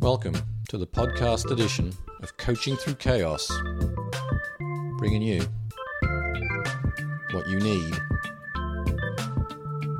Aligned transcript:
Welcome 0.00 0.34
to 0.70 0.78
the 0.78 0.86
podcast 0.86 1.50
edition 1.50 1.92
of 2.22 2.34
Coaching 2.38 2.74
Through 2.74 2.94
Chaos, 2.94 3.52
bringing 4.96 5.20
you 5.20 5.42
what 7.32 7.46
you 7.46 7.58
need 7.60 7.92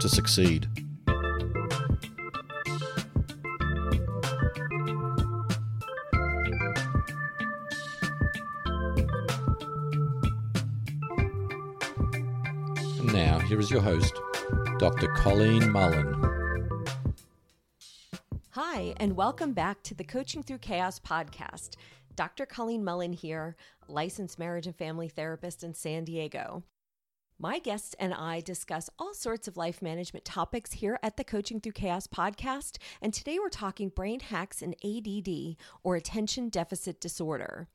to 0.01 0.09
succeed. 0.09 0.69
And 12.99 13.13
now, 13.13 13.39
here 13.41 13.61
is 13.61 13.71
your 13.71 13.83
host, 13.83 14.19
Dr. 14.79 15.09
Colleen 15.09 15.71
Mullen. 15.71 16.40
Hi, 18.73 18.95
and 18.99 19.17
welcome 19.17 19.53
back 19.53 19.83
to 19.83 19.97
the 19.97 20.05
Coaching 20.05 20.45
Through 20.45 20.59
Chaos 20.59 21.01
podcast. 21.01 21.71
Dr. 22.15 22.47
Colleen 22.47 22.85
Mullen 22.85 23.13
here, 23.13 23.57
licensed 23.89 24.39
marriage 24.39 24.65
and 24.65 24.77
family 24.77 25.09
therapist 25.09 25.65
in 25.65 25.75
San 25.75 26.05
Diego. 26.05 26.63
My 27.37 27.59
guests 27.59 27.97
and 27.99 28.15
I 28.15 28.41
discuss 28.41 28.89
all 28.97 29.13
sorts 29.13 29.49
of 29.49 29.57
life 29.57 29.83
management 29.83 30.25
topics 30.25 30.75
here 30.75 31.01
at 31.03 31.17
the 31.17 31.25
Coaching 31.25 31.59
Through 31.59 31.73
Chaos 31.73 32.07
podcast, 32.07 32.79
and 33.03 33.13
today 33.13 33.41
we're 33.41 33.49
talking 33.49 33.89
brain 33.89 34.21
hacks 34.21 34.63
and 34.63 34.77
ADD, 34.85 35.57
or 35.83 35.97
attention 35.97 36.49
deficit 36.49 37.01
disorder. 37.01 37.67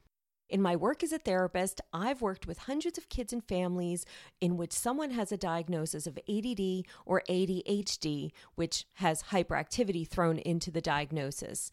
In 0.48 0.62
my 0.62 0.76
work 0.76 1.02
as 1.04 1.12
a 1.12 1.18
therapist, 1.18 1.82
I've 1.92 2.22
worked 2.22 2.46
with 2.46 2.60
hundreds 2.60 2.98
of 2.98 3.10
kids 3.10 3.34
and 3.34 3.44
families 3.44 4.06
in 4.40 4.58
which 4.58 4.74
someone 4.74 5.12
has 5.12 5.32
a 5.32 5.38
diagnosis 5.38 6.06
of 6.06 6.20
ADD 6.30 6.86
or 7.06 7.24
ADHD, 7.28 8.32
which 8.54 8.86
has 8.96 9.24
hyperactivity 9.24 10.08
thrown 10.08 10.38
into 10.38 10.70
the 10.70 10.82
diagnosis. 10.82 11.72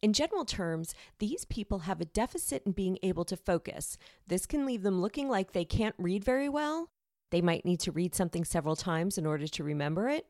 In 0.00 0.12
general 0.12 0.44
terms, 0.44 0.94
these 1.18 1.44
people 1.44 1.80
have 1.80 2.00
a 2.00 2.06
deficit 2.06 2.62
in 2.64 2.72
being 2.72 2.98
able 3.02 3.24
to 3.26 3.36
focus. 3.36 3.98
This 4.26 4.46
can 4.46 4.64
leave 4.66 4.82
them 4.82 5.00
looking 5.00 5.28
like 5.28 5.52
they 5.52 5.64
can't 5.64 5.94
read 5.98 6.24
very 6.24 6.48
well. 6.48 6.88
They 7.30 7.42
might 7.42 7.64
need 7.64 7.80
to 7.80 7.92
read 7.92 8.14
something 8.14 8.44
several 8.44 8.76
times 8.76 9.18
in 9.18 9.26
order 9.26 9.48
to 9.48 9.64
remember 9.64 10.08
it. 10.08 10.26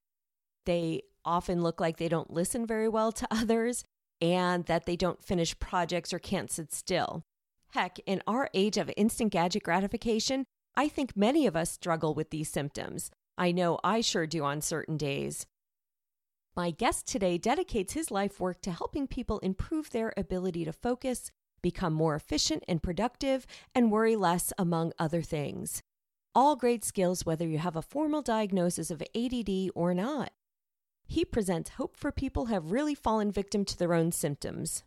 They 0.64 1.02
often 1.24 1.62
look 1.62 1.80
like 1.80 1.96
they 1.96 2.08
don't 2.08 2.33
listen 2.33 2.66
very 2.66 2.88
well 2.88 3.12
to 3.12 3.28
others 3.30 3.84
and 4.20 4.64
that 4.66 4.86
they 4.86 4.96
don't 4.96 5.24
finish 5.24 5.58
projects 5.58 6.12
or 6.12 6.18
can't 6.18 6.50
sit 6.50 6.72
still. 6.72 7.24
Heck, 7.75 7.98
in 8.06 8.22
our 8.28 8.48
age 8.55 8.77
of 8.77 8.89
instant 8.97 9.33
gadget 9.33 9.64
gratification, 9.64 10.44
I 10.77 10.86
think 10.86 11.17
many 11.17 11.44
of 11.44 11.56
us 11.56 11.72
struggle 11.72 12.14
with 12.14 12.30
these 12.30 12.48
symptoms. 12.48 13.11
I 13.36 13.50
know 13.50 13.80
I 13.83 14.00
sure 14.00 14.28
do 14.28 14.44
on 14.44 14.61
certain 14.61 14.97
days. 14.97 15.44
My 16.55 16.70
guest 16.70 17.08
today 17.08 17.36
dedicates 17.36 17.95
his 17.95 18.12
life 18.12 18.39
work 18.39 18.61
to 18.61 18.70
helping 18.70 19.08
people 19.08 19.41
improve 19.41 19.91
their 19.91 20.14
ability 20.17 20.64
to 20.67 20.72
focus, 20.72 21.33
become 21.62 21.92
more 21.95 22.14
efficient 22.14 22.62
and 22.69 22.80
productive, 22.80 23.45
and 23.75 23.91
worry 23.91 24.14
less, 24.14 24.52
among 24.56 24.92
other 24.97 25.20
things. 25.20 25.83
All 26.33 26.55
great 26.55 26.84
skills, 26.84 27.27
whether 27.27 27.48
you 27.48 27.58
have 27.58 27.75
a 27.75 27.83
formal 27.83 28.22
diagnosis 28.22 28.92
of 28.92 29.02
ADD 29.17 29.70
or 29.75 29.95
not. 29.95 30.30
He 31.08 31.25
presents 31.25 31.70
hope 31.70 31.97
for 31.97 32.12
people 32.12 32.47
who 32.47 32.55
have 32.55 32.70
really 32.70 32.95
fallen 32.95 33.33
victim 33.33 33.64
to 33.64 33.77
their 33.77 33.95
own 33.95 34.12
symptoms. 34.12 34.84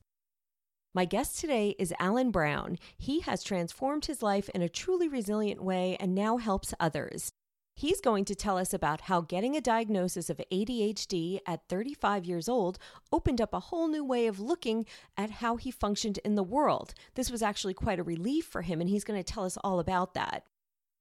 My 0.97 1.05
guest 1.05 1.37
today 1.37 1.75
is 1.77 1.93
Alan 1.99 2.31
Brown. 2.31 2.79
He 2.97 3.19
has 3.19 3.43
transformed 3.43 4.07
his 4.07 4.23
life 4.23 4.49
in 4.49 4.63
a 4.63 4.67
truly 4.67 5.07
resilient 5.07 5.61
way 5.61 5.95
and 5.99 6.15
now 6.15 6.37
helps 6.37 6.73
others. 6.79 7.31
He's 7.75 8.01
going 8.01 8.25
to 8.25 8.33
tell 8.33 8.57
us 8.57 8.73
about 8.73 9.01
how 9.01 9.21
getting 9.21 9.55
a 9.55 9.61
diagnosis 9.61 10.27
of 10.31 10.41
ADHD 10.51 11.41
at 11.45 11.69
35 11.69 12.25
years 12.25 12.49
old 12.49 12.79
opened 13.11 13.39
up 13.39 13.53
a 13.53 13.59
whole 13.59 13.87
new 13.87 14.03
way 14.03 14.25
of 14.25 14.39
looking 14.39 14.87
at 15.15 15.29
how 15.29 15.57
he 15.57 15.69
functioned 15.69 16.17
in 16.25 16.33
the 16.33 16.41
world. 16.41 16.95
This 17.13 17.29
was 17.29 17.43
actually 17.43 17.75
quite 17.75 17.99
a 17.99 18.03
relief 18.03 18.47
for 18.47 18.63
him, 18.63 18.81
and 18.81 18.89
he's 18.89 19.03
going 19.03 19.23
to 19.23 19.33
tell 19.33 19.45
us 19.45 19.59
all 19.63 19.79
about 19.79 20.15
that. 20.15 20.45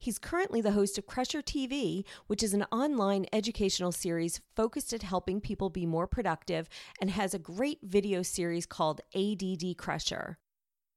He's 0.07 0.21
currently 0.21 0.61
the 0.61 0.71
host 0.71 0.99
of 0.99 1.07
Crusher 1.07 1.43
TV, 1.43 2.05
which 2.29 2.45
is 2.45 2.55
an 2.55 2.63
online 2.71 3.27
educational 3.33 3.91
series 3.91 4.41
focused 4.55 4.93
at 4.93 5.03
helping 5.03 5.41
people 5.41 5.69
be 5.69 5.85
more 5.85 6.07
productive 6.07 6.69
and 7.01 7.11
has 7.11 7.35
a 7.35 7.41
great 7.41 7.81
video 7.83 8.23
series 8.23 8.67
called 8.67 9.01
ADD 9.17 9.77
Crusher. 9.77 10.39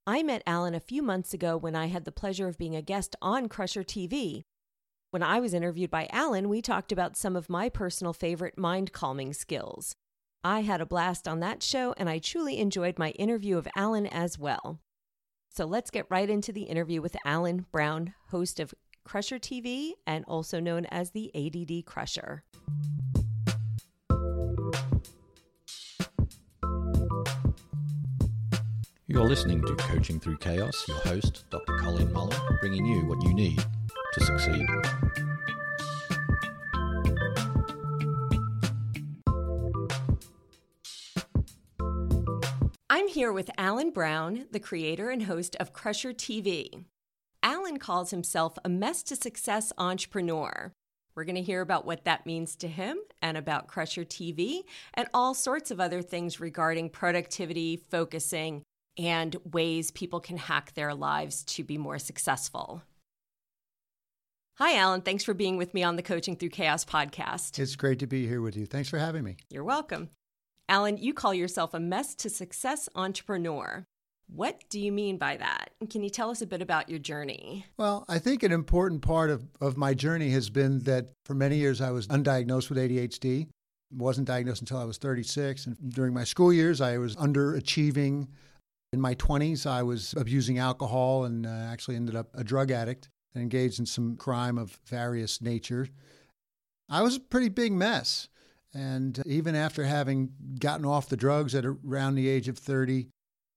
I 0.06 0.22
met 0.22 0.44
Alan 0.46 0.76
a 0.76 0.78
few 0.78 1.02
months 1.02 1.34
ago 1.34 1.56
when 1.56 1.74
I 1.74 1.86
had 1.86 2.04
the 2.04 2.12
pleasure 2.12 2.46
of 2.46 2.56
being 2.56 2.76
a 2.76 2.82
guest 2.82 3.16
on 3.20 3.48
Crusher 3.48 3.82
TV. 3.82 4.44
When 5.10 5.24
I 5.24 5.40
was 5.40 5.54
interviewed 5.54 5.90
by 5.90 6.08
Alan, 6.12 6.48
we 6.48 6.62
talked 6.62 6.92
about 6.92 7.16
some 7.16 7.34
of 7.34 7.50
my 7.50 7.68
personal 7.68 8.12
favorite 8.12 8.56
mind 8.56 8.92
calming 8.92 9.32
skills. 9.32 9.96
I 10.44 10.60
had 10.60 10.80
a 10.80 10.86
blast 10.86 11.26
on 11.26 11.40
that 11.40 11.64
show, 11.64 11.94
and 11.96 12.08
I 12.08 12.20
truly 12.20 12.60
enjoyed 12.60 12.96
my 12.96 13.10
interview 13.10 13.58
of 13.58 13.66
Alan 13.74 14.06
as 14.06 14.38
well. 14.38 14.78
So 15.52 15.64
let's 15.64 15.90
get 15.90 16.06
right 16.08 16.30
into 16.30 16.52
the 16.52 16.62
interview 16.62 17.02
with 17.02 17.16
Alan 17.24 17.66
Brown, 17.72 18.14
host 18.28 18.60
of 18.60 18.72
Crusher 19.04 19.38
TV 19.38 19.92
and 20.06 20.24
also 20.26 20.60
known 20.60 20.86
as 20.86 21.10
the 21.10 21.30
ADD 21.34 21.84
Crusher. 21.84 22.44
You're 29.06 29.26
listening 29.26 29.60
to 29.62 29.74
Coaching 29.74 30.20
Through 30.20 30.36
Chaos, 30.36 30.86
your 30.86 30.98
host, 30.98 31.44
Dr. 31.50 31.76
Colleen 31.78 32.12
Mullen, 32.12 32.38
bringing 32.60 32.86
you 32.86 33.04
what 33.06 33.20
you 33.24 33.34
need 33.34 33.60
to 34.12 34.24
succeed. 34.24 34.66
I'm 42.88 43.08
here 43.08 43.32
with 43.32 43.50
Alan 43.58 43.90
Brown, 43.90 44.46
the 44.52 44.60
creator 44.60 45.10
and 45.10 45.24
host 45.24 45.56
of 45.58 45.72
Crusher 45.72 46.12
TV. 46.12 46.84
Alan 47.42 47.78
calls 47.78 48.10
himself 48.10 48.58
a 48.64 48.68
mess 48.68 49.02
to 49.04 49.16
success 49.16 49.72
entrepreneur. 49.78 50.72
We're 51.14 51.24
going 51.24 51.36
to 51.36 51.42
hear 51.42 51.60
about 51.60 51.86
what 51.86 52.04
that 52.04 52.26
means 52.26 52.54
to 52.56 52.68
him 52.68 52.98
and 53.22 53.36
about 53.36 53.66
Crusher 53.66 54.04
TV 54.04 54.62
and 54.94 55.08
all 55.12 55.34
sorts 55.34 55.70
of 55.70 55.80
other 55.80 56.02
things 56.02 56.38
regarding 56.38 56.90
productivity, 56.90 57.76
focusing, 57.76 58.62
and 58.98 59.36
ways 59.50 59.90
people 59.90 60.20
can 60.20 60.36
hack 60.36 60.74
their 60.74 60.94
lives 60.94 61.42
to 61.44 61.64
be 61.64 61.78
more 61.78 61.98
successful. 61.98 62.82
Hi, 64.56 64.76
Alan. 64.76 65.00
Thanks 65.00 65.24
for 65.24 65.32
being 65.32 65.56
with 65.56 65.72
me 65.72 65.82
on 65.82 65.96
the 65.96 66.02
Coaching 66.02 66.36
Through 66.36 66.50
Chaos 66.50 66.84
podcast. 66.84 67.58
It's 67.58 67.76
great 67.76 67.98
to 68.00 68.06
be 68.06 68.26
here 68.26 68.42
with 68.42 68.56
you. 68.56 68.66
Thanks 68.66 68.90
for 68.90 68.98
having 68.98 69.24
me. 69.24 69.36
You're 69.48 69.64
welcome. 69.64 70.10
Alan, 70.68 70.98
you 70.98 71.14
call 71.14 71.32
yourself 71.32 71.72
a 71.72 71.80
mess 71.80 72.14
to 72.16 72.28
success 72.28 72.88
entrepreneur. 72.94 73.86
What 74.34 74.60
do 74.70 74.78
you 74.78 74.92
mean 74.92 75.18
by 75.18 75.36
that? 75.38 75.70
Can 75.90 76.02
you 76.02 76.10
tell 76.10 76.30
us 76.30 76.40
a 76.40 76.46
bit 76.46 76.62
about 76.62 76.88
your 76.88 76.98
journey? 76.98 77.66
Well, 77.76 78.04
I 78.08 78.18
think 78.18 78.42
an 78.42 78.52
important 78.52 79.02
part 79.02 79.28
of, 79.30 79.44
of 79.60 79.76
my 79.76 79.92
journey 79.92 80.30
has 80.30 80.50
been 80.50 80.80
that 80.80 81.10
for 81.24 81.34
many 81.34 81.56
years 81.56 81.80
I 81.80 81.90
was 81.90 82.06
undiagnosed 82.06 82.68
with 82.68 82.78
ADHD. 82.78 83.48
Wasn't 83.92 84.28
diagnosed 84.28 84.60
until 84.60 84.78
I 84.78 84.84
was 84.84 84.98
36. 84.98 85.66
And 85.66 85.76
during 85.92 86.14
my 86.14 86.24
school 86.24 86.52
years, 86.52 86.80
I 86.80 86.98
was 86.98 87.16
underachieving. 87.16 88.28
In 88.92 89.00
my 89.00 89.14
20s, 89.16 89.66
I 89.66 89.82
was 89.82 90.14
abusing 90.16 90.58
alcohol 90.58 91.24
and 91.24 91.44
uh, 91.44 91.50
actually 91.50 91.96
ended 91.96 92.14
up 92.14 92.28
a 92.34 92.44
drug 92.44 92.70
addict 92.70 93.08
and 93.34 93.42
engaged 93.42 93.80
in 93.80 93.86
some 93.86 94.16
crime 94.16 94.58
of 94.58 94.78
various 94.86 95.40
nature. 95.40 95.88
I 96.88 97.02
was 97.02 97.16
a 97.16 97.20
pretty 97.20 97.48
big 97.48 97.72
mess. 97.72 98.28
And 98.72 99.20
even 99.26 99.56
after 99.56 99.84
having 99.84 100.30
gotten 100.60 100.86
off 100.86 101.08
the 101.08 101.16
drugs 101.16 101.54
at 101.56 101.64
around 101.64 102.14
the 102.14 102.28
age 102.28 102.46
of 102.46 102.58
30, 102.58 103.08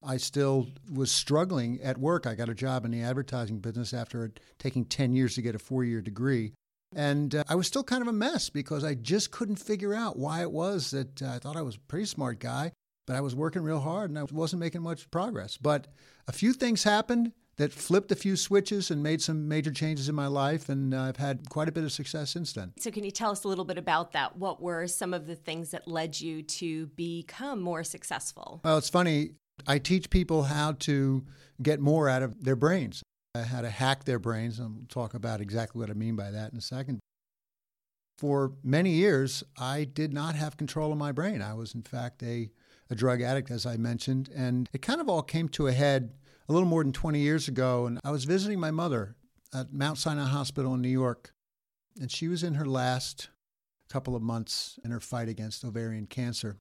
I 0.06 0.18
still 0.18 0.68
was 0.94 1.12
struggling 1.12 1.82
at 1.82 1.98
work. 1.98 2.28
I 2.28 2.36
got 2.36 2.50
a 2.50 2.54
job 2.54 2.86
in 2.86 2.92
the 2.92 3.02
advertising 3.02 3.60
business 3.60 3.94
after 3.94 4.32
taking 4.60 4.86
10 4.86 5.14
years 5.14 5.36
to 5.36 5.42
get 5.42 5.56
a 5.56 5.60
four 5.60 5.84
year 5.84 6.02
degree. 6.02 6.54
And 6.96 7.34
uh, 7.36 7.44
I 7.48 7.56
was 7.56 7.68
still 7.68 7.84
kind 7.84 8.02
of 8.02 8.08
a 8.08 8.14
mess 8.14 8.50
because 8.50 8.84
I 8.84 8.94
just 8.94 9.32
couldn't 9.32 9.56
figure 9.56 9.94
out 9.94 10.18
why 10.18 10.42
it 10.42 10.52
was 10.52 10.92
that 10.92 11.22
uh, 11.22 11.28
I 11.28 11.40
thought 11.40 11.56
I 11.56 11.62
was 11.62 11.76
a 11.76 11.80
pretty 11.80 12.06
smart 12.06 12.40
guy, 12.40 12.72
but 13.08 13.16
I 13.16 13.22
was 13.22 13.36
working 13.36 13.64
real 13.64 13.80
hard 13.80 14.10
and 14.10 14.20
I 14.20 14.24
wasn't 14.24 14.60
making 14.60 14.82
much 14.82 15.10
progress. 15.10 15.58
But 15.58 15.88
a 16.28 16.32
few 16.32 16.54
things 16.54 16.84
happened 16.84 17.32
that 17.58 17.72
flipped 17.72 18.12
a 18.12 18.16
few 18.16 18.36
switches 18.36 18.90
and 18.90 19.04
made 19.04 19.22
some 19.22 19.48
major 19.48 19.72
changes 19.72 20.10
in 20.10 20.16
my 20.16 20.28
life, 20.28 20.70
and 20.70 20.94
uh, 20.94 21.02
I've 21.02 21.18
had 21.18 21.50
quite 21.50 21.70
a 21.70 21.72
bit 21.72 21.84
of 21.84 21.92
success 21.92 22.32
since 22.32 22.54
then. 22.54 22.74
So, 22.80 22.90
can 22.90 23.04
you 23.04 23.12
tell 23.12 23.32
us 23.32 23.44
a 23.44 23.48
little 23.48 23.66
bit 23.66 23.78
about 23.78 24.14
that? 24.14 24.38
What 24.38 24.62
were 24.62 24.88
some 24.88 25.14
of 25.14 25.28
the 25.28 25.36
things 25.36 25.72
that 25.72 25.88
led 25.88 26.20
you 26.20 26.42
to 26.42 26.88
become 26.88 27.62
more 27.62 27.84
successful? 27.84 28.62
Well, 28.64 28.78
it's 28.78 28.90
funny. 28.90 29.34
I 29.68 29.80
teach 29.80 30.10
people 30.10 30.44
how 30.44 30.74
to 30.74 31.26
get 31.62 31.80
more 31.80 32.10
out 32.10 32.24
of 32.24 32.44
their 32.44 32.56
brains, 32.56 33.04
how 33.36 33.62
to 33.62 33.70
hack 33.70 34.04
their 34.04 34.20
brains. 34.20 34.60
And 34.60 34.68
I'll 34.82 34.88
talk 34.88 35.14
about 35.14 35.42
exactly 35.42 35.80
what 35.80 35.90
I 35.90 35.94
mean 35.94 36.16
by 36.16 36.32
that 36.32 36.52
in 36.52 36.58
a 36.58 36.62
second. 36.62 37.00
For 38.18 38.54
many 38.64 38.92
years, 38.92 39.44
I 39.58 39.86
did 39.86 40.14
not 40.14 40.36
have 40.36 40.58
control 40.58 40.92
of 40.92 40.98
my 40.98 41.12
brain. 41.12 41.42
I 41.42 41.54
was, 41.54 41.74
in 41.74 41.82
fact, 41.82 42.22
a, 42.24 42.50
a 42.90 42.96
drug 42.96 43.22
addict, 43.22 43.50
as 43.52 43.66
I 43.66 43.78
mentioned. 43.78 44.30
And 44.36 44.70
it 44.72 44.82
kind 44.82 45.02
of 45.02 45.10
all 45.10 45.24
came 45.24 45.50
to 45.50 45.68
a 45.68 45.72
head 45.72 46.14
a 46.48 46.54
little 46.54 46.68
more 46.68 46.84
than 46.84 46.94
20 46.94 47.20
years 47.20 47.48
ago. 47.48 47.86
And 47.86 48.00
I 48.04 48.12
was 48.12 48.26
visiting 48.26 48.60
my 48.60 48.72
mother 48.72 49.16
at 49.54 49.74
Mount 49.74 49.98
Sinai 49.98 50.28
Hospital 50.28 50.74
in 50.74 50.82
New 50.82 50.90
York. 50.90 51.34
And 52.00 52.12
she 52.12 52.28
was 52.28 52.44
in 52.44 52.56
her 52.56 52.66
last 52.66 53.30
couple 53.90 54.16
of 54.16 54.22
months 54.22 54.80
in 54.84 54.92
her 54.92 55.00
fight 55.00 55.30
against 55.30 55.64
ovarian 55.64 56.08
cancer. 56.08 56.58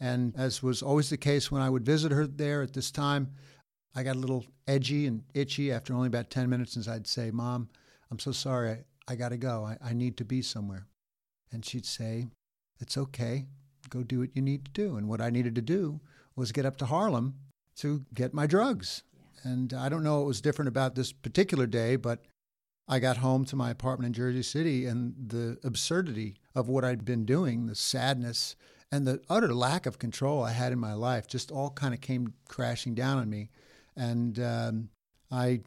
And 0.00 0.34
as 0.36 0.62
was 0.62 0.82
always 0.82 1.10
the 1.10 1.16
case 1.16 1.50
when 1.50 1.62
I 1.62 1.70
would 1.70 1.86
visit 1.86 2.12
her 2.12 2.26
there 2.26 2.62
at 2.62 2.74
this 2.74 2.90
time, 2.90 3.32
I 3.94 4.02
got 4.02 4.16
a 4.16 4.18
little 4.18 4.44
edgy 4.66 5.06
and 5.06 5.22
itchy 5.34 5.72
after 5.72 5.94
only 5.94 6.08
about 6.08 6.30
10 6.30 6.50
minutes, 6.50 6.76
and 6.76 6.86
I'd 6.86 7.06
say, 7.06 7.30
Mom, 7.30 7.70
I'm 8.10 8.18
so 8.18 8.32
sorry. 8.32 8.70
I, 8.70 8.84
I 9.08 9.14
got 9.16 9.30
to 9.30 9.38
go. 9.38 9.64
I, 9.64 9.78
I 9.82 9.94
need 9.94 10.16
to 10.18 10.24
be 10.24 10.42
somewhere. 10.42 10.86
And 11.50 11.64
she'd 11.64 11.86
say, 11.86 12.26
It's 12.78 12.98
okay. 12.98 13.46
Go 13.88 14.02
do 14.02 14.20
what 14.20 14.34
you 14.34 14.42
need 14.42 14.64
to 14.66 14.70
do. 14.72 14.96
And 14.96 15.08
what 15.08 15.20
I 15.20 15.30
needed 15.30 15.54
to 15.54 15.62
do 15.62 16.00
was 16.34 16.52
get 16.52 16.66
up 16.66 16.76
to 16.78 16.86
Harlem 16.86 17.34
to 17.76 18.04
get 18.12 18.34
my 18.34 18.46
drugs. 18.46 19.02
And 19.44 19.72
I 19.72 19.88
don't 19.88 20.02
know 20.02 20.18
what 20.18 20.26
was 20.26 20.40
different 20.40 20.68
about 20.68 20.94
this 20.94 21.12
particular 21.12 21.66
day, 21.66 21.96
but 21.96 22.24
I 22.88 22.98
got 22.98 23.18
home 23.18 23.44
to 23.46 23.56
my 23.56 23.70
apartment 23.70 24.08
in 24.08 24.12
Jersey 24.12 24.42
City 24.42 24.86
and 24.86 25.14
the 25.28 25.58
absurdity 25.64 26.36
of 26.54 26.68
what 26.68 26.84
I'd 26.84 27.04
been 27.04 27.24
doing, 27.24 27.66
the 27.66 27.74
sadness 27.74 28.56
and 28.92 29.06
the 29.06 29.20
utter 29.28 29.52
lack 29.52 29.86
of 29.86 29.98
control 29.98 30.42
I 30.42 30.52
had 30.52 30.72
in 30.72 30.78
my 30.78 30.94
life 30.94 31.26
just 31.26 31.50
all 31.50 31.70
kind 31.70 31.92
of 31.94 32.00
came 32.00 32.34
crashing 32.48 32.94
down 32.94 33.18
on 33.18 33.28
me. 33.28 33.50
And 33.96 34.38
um, 34.38 34.88
I 35.30 35.60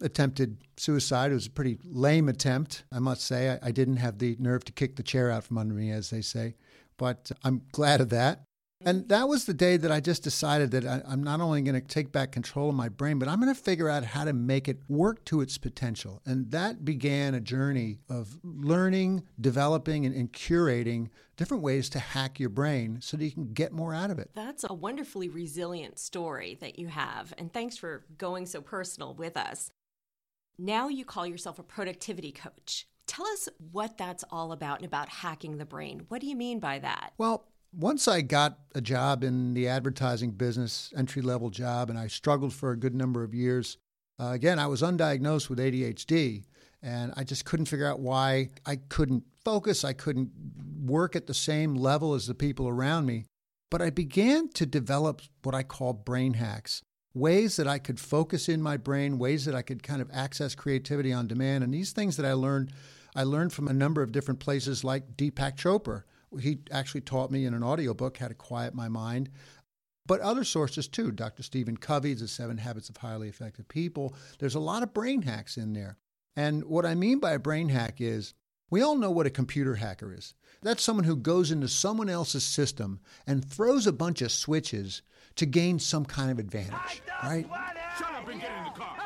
attempted 0.00 0.58
suicide. 0.76 1.30
It 1.30 1.34
was 1.34 1.46
a 1.46 1.50
pretty 1.50 1.78
lame 1.84 2.28
attempt, 2.28 2.84
I 2.90 2.98
must 2.98 3.22
say. 3.22 3.50
I, 3.50 3.68
I 3.68 3.70
didn't 3.70 3.98
have 3.98 4.18
the 4.18 4.36
nerve 4.38 4.64
to 4.64 4.72
kick 4.72 4.96
the 4.96 5.02
chair 5.02 5.30
out 5.30 5.44
from 5.44 5.58
under 5.58 5.74
me, 5.74 5.90
as 5.90 6.10
they 6.10 6.20
say. 6.20 6.56
But 6.96 7.30
I'm 7.42 7.62
glad 7.72 8.00
of 8.00 8.10
that. 8.10 8.42
And 8.86 9.00
mm-hmm. 9.00 9.08
that 9.08 9.28
was 9.28 9.44
the 9.44 9.54
day 9.54 9.76
that 9.76 9.90
I 9.90 10.00
just 10.00 10.22
decided 10.22 10.70
that 10.72 10.86
I, 10.86 11.12
am 11.12 11.22
not 11.22 11.40
only 11.40 11.62
going 11.62 11.80
to 11.80 11.86
take 11.86 12.12
back 12.12 12.32
control 12.32 12.68
of 12.68 12.74
my 12.74 12.88
brain, 12.88 13.18
but 13.18 13.28
I'm 13.28 13.40
going 13.40 13.54
to 13.54 13.60
figure 13.60 13.88
out 13.88 14.04
how 14.04 14.24
to 14.24 14.32
make 14.32 14.68
it 14.68 14.78
work 14.88 15.24
to 15.26 15.40
its 15.40 15.58
potential. 15.58 16.20
And 16.24 16.50
that 16.50 16.84
began 16.84 17.34
a 17.34 17.40
journey 17.40 17.98
of 18.08 18.38
learning, 18.42 19.24
developing, 19.40 20.06
and, 20.06 20.14
and 20.14 20.32
curating 20.32 21.08
different 21.36 21.62
ways 21.62 21.88
to 21.90 21.98
hack 21.98 22.38
your 22.38 22.48
brain 22.48 23.00
so 23.00 23.16
that 23.16 23.24
you 23.24 23.32
can 23.32 23.52
get 23.52 23.72
more 23.72 23.94
out 23.94 24.10
of 24.10 24.18
it. 24.18 24.30
That's 24.34 24.64
a 24.68 24.74
wonderfully 24.74 25.28
resilient 25.28 25.98
story 25.98 26.56
that 26.60 26.78
you 26.78 26.88
have. 26.88 27.34
And 27.38 27.52
thanks 27.52 27.76
for 27.76 28.04
going 28.18 28.46
so 28.46 28.60
personal 28.60 29.14
with 29.14 29.36
us. 29.36 29.70
Now 30.58 30.88
you 30.88 31.04
call 31.04 31.26
yourself 31.26 31.58
a 31.58 31.64
productivity 31.64 32.30
coach. 32.30 32.86
Tell 33.06 33.26
us 33.26 33.48
what 33.72 33.98
that's 33.98 34.24
all 34.30 34.52
about 34.52 34.78
and 34.78 34.86
about 34.86 35.08
hacking 35.08 35.58
the 35.58 35.66
brain. 35.66 36.04
What 36.08 36.20
do 36.20 36.26
you 36.26 36.36
mean 36.36 36.58
by 36.58 36.78
that? 36.78 37.12
Well, 37.18 37.44
once 37.76 38.08
I 38.08 38.20
got 38.20 38.58
a 38.74 38.80
job 38.80 39.24
in 39.24 39.54
the 39.54 39.68
advertising 39.68 40.32
business, 40.32 40.92
entry 40.96 41.22
level 41.22 41.50
job, 41.50 41.90
and 41.90 41.98
I 41.98 42.06
struggled 42.06 42.52
for 42.52 42.70
a 42.70 42.76
good 42.76 42.94
number 42.94 43.22
of 43.22 43.34
years. 43.34 43.78
Uh, 44.18 44.30
again, 44.30 44.58
I 44.58 44.66
was 44.66 44.82
undiagnosed 44.82 45.48
with 45.48 45.58
ADHD, 45.58 46.44
and 46.82 47.12
I 47.16 47.24
just 47.24 47.44
couldn't 47.44 47.66
figure 47.66 47.86
out 47.86 48.00
why 48.00 48.50
I 48.64 48.76
couldn't 48.76 49.24
focus. 49.44 49.84
I 49.84 49.92
couldn't 49.92 50.30
work 50.84 51.16
at 51.16 51.26
the 51.26 51.34
same 51.34 51.74
level 51.74 52.14
as 52.14 52.26
the 52.26 52.34
people 52.34 52.68
around 52.68 53.06
me. 53.06 53.24
But 53.70 53.82
I 53.82 53.90
began 53.90 54.48
to 54.50 54.66
develop 54.66 55.22
what 55.42 55.54
I 55.54 55.62
call 55.62 55.92
brain 55.92 56.34
hacks 56.34 56.82
ways 57.14 57.56
that 57.56 57.68
I 57.68 57.78
could 57.78 58.00
focus 58.00 58.48
in 58.48 58.60
my 58.60 58.76
brain, 58.76 59.18
ways 59.18 59.44
that 59.44 59.54
I 59.54 59.62
could 59.62 59.82
kind 59.82 60.02
of 60.02 60.10
access 60.12 60.54
creativity 60.54 61.12
on 61.12 61.28
demand. 61.28 61.62
And 61.62 61.72
these 61.72 61.92
things 61.92 62.16
that 62.16 62.26
I 62.26 62.32
learned, 62.32 62.72
I 63.14 63.22
learned 63.22 63.52
from 63.52 63.68
a 63.68 63.72
number 63.72 64.02
of 64.02 64.12
different 64.12 64.40
places 64.40 64.82
like 64.82 65.16
Deepak 65.16 65.56
Chopra, 65.56 66.02
he 66.40 66.58
actually 66.70 67.00
taught 67.00 67.30
me 67.30 67.44
in 67.44 67.54
an 67.54 67.62
audiobook 67.62 68.18
how 68.18 68.28
to 68.28 68.34
quiet 68.34 68.74
my 68.74 68.88
mind. 68.88 69.30
But 70.06 70.20
other 70.20 70.44
sources 70.44 70.86
too. 70.86 71.12
Dr. 71.12 71.42
Stephen 71.42 71.76
Covey's 71.76 72.20
The 72.20 72.28
Seven 72.28 72.58
Habits 72.58 72.90
of 72.90 72.98
Highly 72.98 73.28
Effective 73.28 73.68
People. 73.68 74.14
There's 74.38 74.54
a 74.54 74.60
lot 74.60 74.82
of 74.82 74.92
brain 74.92 75.22
hacks 75.22 75.56
in 75.56 75.72
there. 75.72 75.96
And 76.36 76.64
what 76.64 76.84
I 76.84 76.94
mean 76.94 77.20
by 77.20 77.32
a 77.32 77.38
brain 77.38 77.70
hack 77.70 78.00
is 78.00 78.34
we 78.70 78.82
all 78.82 78.96
know 78.96 79.10
what 79.10 79.26
a 79.26 79.30
computer 79.30 79.76
hacker 79.76 80.12
is. 80.12 80.34
That's 80.62 80.82
someone 80.82 81.04
who 81.04 81.16
goes 81.16 81.50
into 81.50 81.68
someone 81.68 82.08
else's 82.08 82.44
system 82.44 83.00
and 83.26 83.44
throws 83.44 83.86
a 83.86 83.92
bunch 83.92 84.20
of 84.20 84.32
switches 84.32 85.02
to 85.36 85.46
gain 85.46 85.78
some 85.78 86.04
kind 86.04 86.30
of 86.30 86.38
advantage, 86.38 87.02
right? 87.22 87.46
Shut 87.98 88.14
up 88.14 88.28
and 88.28 88.40
get 88.40 88.50
in 88.58 88.64
the 88.64 88.70
car. 88.70 89.03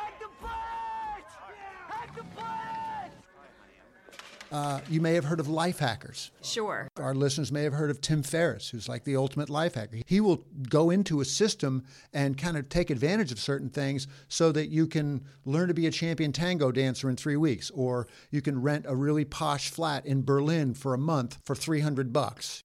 Uh, 4.51 4.79
you 4.89 4.99
may 4.99 5.13
have 5.13 5.25
heard 5.25 5.39
of 5.39 5.47
life 5.47 5.79
hackers. 5.79 6.31
Sure. 6.41 6.87
Our 6.97 7.13
listeners 7.13 7.51
may 7.51 7.63
have 7.63 7.73
heard 7.73 7.91
of 7.91 8.01
Tim 8.01 8.23
Ferriss, 8.23 8.69
who's 8.69 8.89
like 8.89 9.03
the 9.03 9.15
ultimate 9.15 9.49
life 9.49 9.75
hacker. 9.75 9.97
He 10.05 10.19
will 10.19 10.43
go 10.69 10.89
into 10.89 11.21
a 11.21 11.25
system 11.25 11.83
and 12.13 12.37
kind 12.37 12.57
of 12.57 12.69
take 12.69 12.89
advantage 12.89 13.31
of 13.31 13.39
certain 13.39 13.69
things 13.69 14.07
so 14.27 14.51
that 14.51 14.69
you 14.69 14.87
can 14.87 15.23
learn 15.45 15.67
to 15.67 15.73
be 15.73 15.87
a 15.87 15.91
champion 15.91 16.31
tango 16.31 16.71
dancer 16.71 17.09
in 17.09 17.15
three 17.15 17.37
weeks, 17.37 17.69
or 17.71 18.07
you 18.31 18.41
can 18.41 18.61
rent 18.61 18.85
a 18.87 18.95
really 18.95 19.25
posh 19.25 19.69
flat 19.69 20.05
in 20.05 20.23
Berlin 20.23 20.73
for 20.73 20.93
a 20.93 20.97
month 20.97 21.37
for 21.45 21.55
300 21.55 22.11
bucks. 22.11 22.63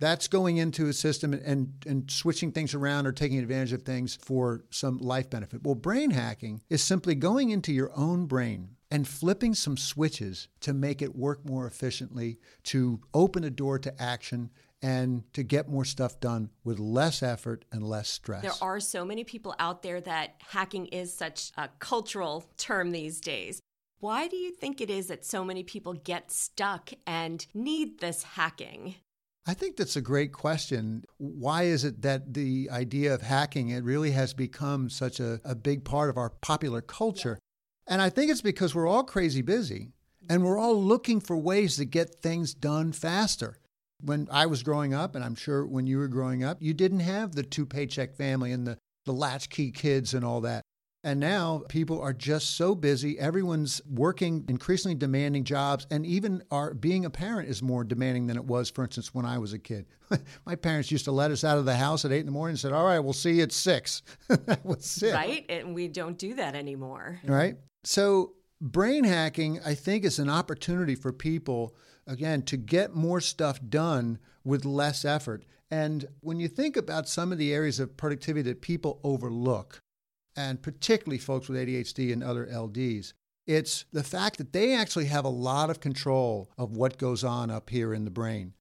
That's 0.00 0.28
going 0.28 0.58
into 0.58 0.86
a 0.86 0.92
system 0.92 1.32
and, 1.34 1.72
and 1.84 2.08
switching 2.08 2.52
things 2.52 2.72
around 2.72 3.08
or 3.08 3.12
taking 3.12 3.38
advantage 3.38 3.72
of 3.72 3.82
things 3.82 4.14
for 4.14 4.64
some 4.70 4.98
life 4.98 5.28
benefit. 5.28 5.64
Well, 5.64 5.74
brain 5.74 6.10
hacking 6.10 6.62
is 6.70 6.84
simply 6.84 7.16
going 7.16 7.50
into 7.50 7.72
your 7.72 7.90
own 7.96 8.26
brain 8.26 8.76
and 8.90 9.06
flipping 9.06 9.54
some 9.54 9.76
switches 9.76 10.48
to 10.60 10.72
make 10.72 11.02
it 11.02 11.14
work 11.14 11.44
more 11.44 11.66
efficiently, 11.66 12.38
to 12.64 13.00
open 13.12 13.44
a 13.44 13.50
door 13.50 13.78
to 13.78 14.02
action, 14.02 14.50
and 14.80 15.24
to 15.32 15.42
get 15.42 15.68
more 15.68 15.84
stuff 15.84 16.20
done 16.20 16.50
with 16.64 16.78
less 16.78 17.22
effort 17.22 17.64
and 17.72 17.82
less 17.82 18.08
stress. 18.08 18.42
There 18.42 18.52
are 18.62 18.80
so 18.80 19.04
many 19.04 19.24
people 19.24 19.54
out 19.58 19.82
there 19.82 20.00
that 20.02 20.34
hacking 20.38 20.86
is 20.86 21.12
such 21.12 21.52
a 21.56 21.68
cultural 21.78 22.44
term 22.56 22.92
these 22.92 23.20
days. 23.20 23.60
Why 24.00 24.28
do 24.28 24.36
you 24.36 24.52
think 24.52 24.80
it 24.80 24.90
is 24.90 25.08
that 25.08 25.24
so 25.24 25.44
many 25.44 25.64
people 25.64 25.94
get 25.94 26.30
stuck 26.30 26.90
and 27.06 27.44
need 27.52 27.98
this 27.98 28.22
hacking? 28.22 28.94
I 29.44 29.54
think 29.54 29.76
that's 29.76 29.96
a 29.96 30.00
great 30.00 30.32
question. 30.32 31.04
Why 31.16 31.64
is 31.64 31.82
it 31.82 32.02
that 32.02 32.34
the 32.34 32.68
idea 32.70 33.14
of 33.14 33.22
hacking 33.22 33.70
it 33.70 33.82
really 33.82 34.12
has 34.12 34.34
become 34.34 34.90
such 34.90 35.18
a, 35.18 35.40
a 35.44 35.54
big 35.54 35.84
part 35.84 36.10
of 36.10 36.16
our 36.16 36.30
popular 36.30 36.80
culture? 36.80 37.38
And 37.88 38.02
I 38.02 38.10
think 38.10 38.30
it's 38.30 38.42
because 38.42 38.74
we're 38.74 38.86
all 38.86 39.02
crazy 39.02 39.42
busy 39.42 39.88
and 40.28 40.44
we're 40.44 40.58
all 40.58 40.80
looking 40.80 41.20
for 41.20 41.36
ways 41.36 41.76
to 41.76 41.86
get 41.86 42.16
things 42.16 42.52
done 42.52 42.92
faster. 42.92 43.56
When 44.02 44.28
I 44.30 44.46
was 44.46 44.62
growing 44.62 44.94
up, 44.94 45.16
and 45.16 45.24
I'm 45.24 45.34
sure 45.34 45.66
when 45.66 45.86
you 45.86 45.98
were 45.98 46.06
growing 46.06 46.44
up, 46.44 46.58
you 46.60 46.72
didn't 46.72 47.00
have 47.00 47.34
the 47.34 47.42
two 47.42 47.66
paycheck 47.66 48.14
family 48.14 48.52
and 48.52 48.66
the, 48.66 48.78
the 49.06 49.12
latchkey 49.12 49.72
kids 49.72 50.14
and 50.14 50.24
all 50.24 50.42
that. 50.42 50.62
And 51.02 51.18
now 51.18 51.62
people 51.68 52.00
are 52.00 52.12
just 52.12 52.56
so 52.56 52.74
busy. 52.74 53.18
Everyone's 53.18 53.80
working 53.88 54.44
increasingly 54.48 54.96
demanding 54.96 55.44
jobs, 55.44 55.86
and 55.90 56.04
even 56.04 56.42
our 56.50 56.74
being 56.74 57.04
a 57.04 57.10
parent 57.10 57.48
is 57.48 57.62
more 57.62 57.84
demanding 57.84 58.26
than 58.26 58.36
it 58.36 58.44
was, 58.44 58.68
for 58.68 58.84
instance, 58.84 59.14
when 59.14 59.24
I 59.24 59.38
was 59.38 59.52
a 59.52 59.58
kid. 59.58 59.86
My 60.46 60.56
parents 60.56 60.90
used 60.90 61.04
to 61.04 61.12
let 61.12 61.30
us 61.30 61.44
out 61.44 61.56
of 61.56 61.64
the 61.64 61.76
house 61.76 62.04
at 62.04 62.12
eight 62.12 62.20
in 62.20 62.26
the 62.26 62.32
morning 62.32 62.52
and 62.52 62.60
said, 62.60 62.72
"All 62.72 62.84
right, 62.84 62.98
we'll 62.98 63.12
see 63.12 63.34
you 63.34 63.44
at 63.44 63.52
six. 63.52 64.02
that 64.28 64.64
was 64.64 65.02
it. 65.02 65.14
Right, 65.14 65.46
and 65.48 65.72
we 65.72 65.86
don't 65.86 66.18
do 66.18 66.34
that 66.34 66.56
anymore. 66.56 67.20
Right. 67.24 67.56
So, 67.90 68.34
brain 68.60 69.04
hacking, 69.04 69.60
I 69.64 69.72
think, 69.72 70.04
is 70.04 70.18
an 70.18 70.28
opportunity 70.28 70.94
for 70.94 71.10
people, 71.10 71.74
again, 72.06 72.42
to 72.42 72.58
get 72.58 72.94
more 72.94 73.18
stuff 73.18 73.60
done 73.66 74.18
with 74.44 74.66
less 74.66 75.06
effort. 75.06 75.46
And 75.70 76.04
when 76.20 76.38
you 76.38 76.48
think 76.48 76.76
about 76.76 77.08
some 77.08 77.32
of 77.32 77.38
the 77.38 77.50
areas 77.50 77.80
of 77.80 77.96
productivity 77.96 78.42
that 78.42 78.60
people 78.60 79.00
overlook, 79.02 79.78
and 80.36 80.60
particularly 80.60 81.16
folks 81.16 81.48
with 81.48 81.56
ADHD 81.56 82.12
and 82.12 82.22
other 82.22 82.44
LDs, 82.44 83.14
it's 83.46 83.86
the 83.90 84.04
fact 84.04 84.36
that 84.36 84.52
they 84.52 84.74
actually 84.74 85.06
have 85.06 85.24
a 85.24 85.30
lot 85.30 85.70
of 85.70 85.80
control 85.80 86.50
of 86.58 86.76
what 86.76 86.98
goes 86.98 87.24
on 87.24 87.50
up 87.50 87.70
here 87.70 87.94
in 87.94 88.04
the 88.04 88.10
brain 88.10 88.52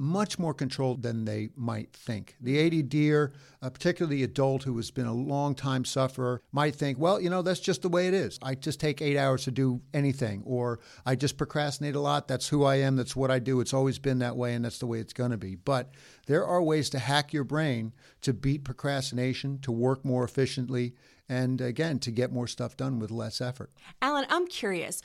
much 0.00 0.38
more 0.38 0.54
controlled 0.54 1.02
than 1.02 1.24
they 1.24 1.50
might 1.56 1.92
think. 1.92 2.36
The 2.40 2.56
ADDer, 2.56 3.32
uh, 3.62 3.70
particularly 3.70 4.18
the 4.18 4.24
adult 4.24 4.62
who 4.62 4.76
has 4.76 4.90
been 4.90 5.06
a 5.06 5.14
long 5.14 5.54
time 5.54 5.84
sufferer, 5.84 6.42
might 6.52 6.74
think, 6.74 6.98
well, 6.98 7.20
you 7.20 7.30
know, 7.30 7.42
that's 7.42 7.60
just 7.60 7.82
the 7.82 7.88
way 7.88 8.08
it 8.08 8.14
is. 8.14 8.38
I 8.42 8.54
just 8.54 8.80
take 8.80 9.02
eight 9.02 9.16
hours 9.16 9.44
to 9.44 9.50
do 9.50 9.80
anything, 9.92 10.42
or 10.44 10.80
I 11.04 11.14
just 11.14 11.36
procrastinate 11.36 11.94
a 11.94 12.00
lot. 12.00 12.28
That's 12.28 12.48
who 12.48 12.64
I 12.64 12.76
am. 12.76 12.96
That's 12.96 13.16
what 13.16 13.30
I 13.30 13.38
do. 13.38 13.60
It's 13.60 13.74
always 13.74 13.98
been 13.98 14.18
that 14.20 14.36
way, 14.36 14.54
and 14.54 14.64
that's 14.64 14.78
the 14.78 14.86
way 14.86 15.00
it's 15.00 15.12
going 15.12 15.30
to 15.30 15.36
be. 15.36 15.54
But 15.54 15.90
there 16.26 16.44
are 16.44 16.62
ways 16.62 16.90
to 16.90 16.98
hack 16.98 17.32
your 17.32 17.44
brain 17.44 17.92
to 18.22 18.32
beat 18.32 18.64
procrastination, 18.64 19.58
to 19.60 19.72
work 19.72 20.04
more 20.04 20.24
efficiently, 20.24 20.94
and 21.28 21.60
again, 21.60 21.98
to 22.00 22.10
get 22.10 22.32
more 22.32 22.46
stuff 22.46 22.76
done 22.76 22.98
with 22.98 23.10
less 23.10 23.40
effort. 23.40 23.70
Alan, 24.00 24.26
I'm 24.30 24.46
curious. 24.46 25.02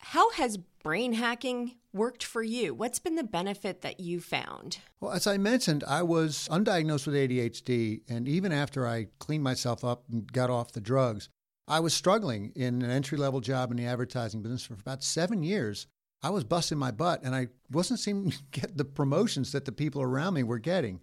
How 0.00 0.30
has 0.32 0.56
brain 0.82 1.12
hacking 1.12 1.76
worked 1.92 2.24
for 2.24 2.42
you? 2.42 2.74
What's 2.74 2.98
been 2.98 3.16
the 3.16 3.22
benefit 3.22 3.82
that 3.82 4.00
you 4.00 4.20
found? 4.20 4.78
Well, 5.00 5.12
as 5.12 5.26
I 5.26 5.36
mentioned, 5.36 5.84
I 5.86 6.02
was 6.02 6.48
undiagnosed 6.50 7.06
with 7.06 7.14
ADHD, 7.14 8.00
and 8.08 8.26
even 8.26 8.50
after 8.50 8.88
I 8.88 9.08
cleaned 9.18 9.44
myself 9.44 9.84
up 9.84 10.04
and 10.10 10.30
got 10.32 10.50
off 10.50 10.72
the 10.72 10.80
drugs, 10.80 11.28
I 11.68 11.80
was 11.80 11.94
struggling 11.94 12.50
in 12.56 12.82
an 12.82 12.90
entry 12.90 13.18
level 13.18 13.40
job 13.40 13.70
in 13.70 13.76
the 13.76 13.86
advertising 13.86 14.42
business 14.42 14.64
for 14.64 14.74
about 14.74 15.04
seven 15.04 15.42
years. 15.42 15.86
I 16.22 16.30
was 16.30 16.44
busting 16.44 16.78
my 16.78 16.90
butt, 16.90 17.22
and 17.22 17.34
I 17.34 17.48
wasn't 17.70 18.00
seeming 18.00 18.32
to 18.32 18.38
get 18.50 18.76
the 18.76 18.84
promotions 18.84 19.52
that 19.52 19.64
the 19.64 19.72
people 19.72 20.02
around 20.02 20.34
me 20.34 20.42
were 20.42 20.58
getting. 20.58 21.00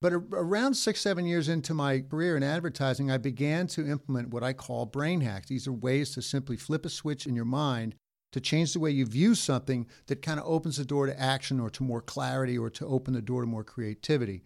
But 0.00 0.14
around 0.14 0.74
six, 0.74 1.02
seven 1.02 1.26
years 1.26 1.50
into 1.50 1.74
my 1.74 2.00
career 2.00 2.36
in 2.36 2.42
advertising, 2.42 3.10
I 3.10 3.18
began 3.18 3.66
to 3.66 3.86
implement 3.86 4.30
what 4.30 4.42
I 4.42 4.54
call 4.54 4.86
brain 4.86 5.20
hacks. 5.20 5.48
These 5.48 5.68
are 5.68 5.72
ways 5.72 6.14
to 6.14 6.22
simply 6.22 6.56
flip 6.56 6.86
a 6.86 6.88
switch 6.88 7.26
in 7.26 7.36
your 7.36 7.44
mind 7.44 7.96
to 8.32 8.40
change 8.40 8.72
the 8.72 8.80
way 8.80 8.90
you 8.90 9.06
view 9.06 9.34
something 9.34 9.86
that 10.06 10.22
kind 10.22 10.38
of 10.38 10.46
opens 10.46 10.76
the 10.76 10.84
door 10.84 11.06
to 11.06 11.20
action 11.20 11.60
or 11.60 11.70
to 11.70 11.82
more 11.82 12.00
clarity 12.00 12.56
or 12.56 12.70
to 12.70 12.86
open 12.86 13.14
the 13.14 13.22
door 13.22 13.40
to 13.40 13.46
more 13.46 13.64
creativity. 13.64 14.42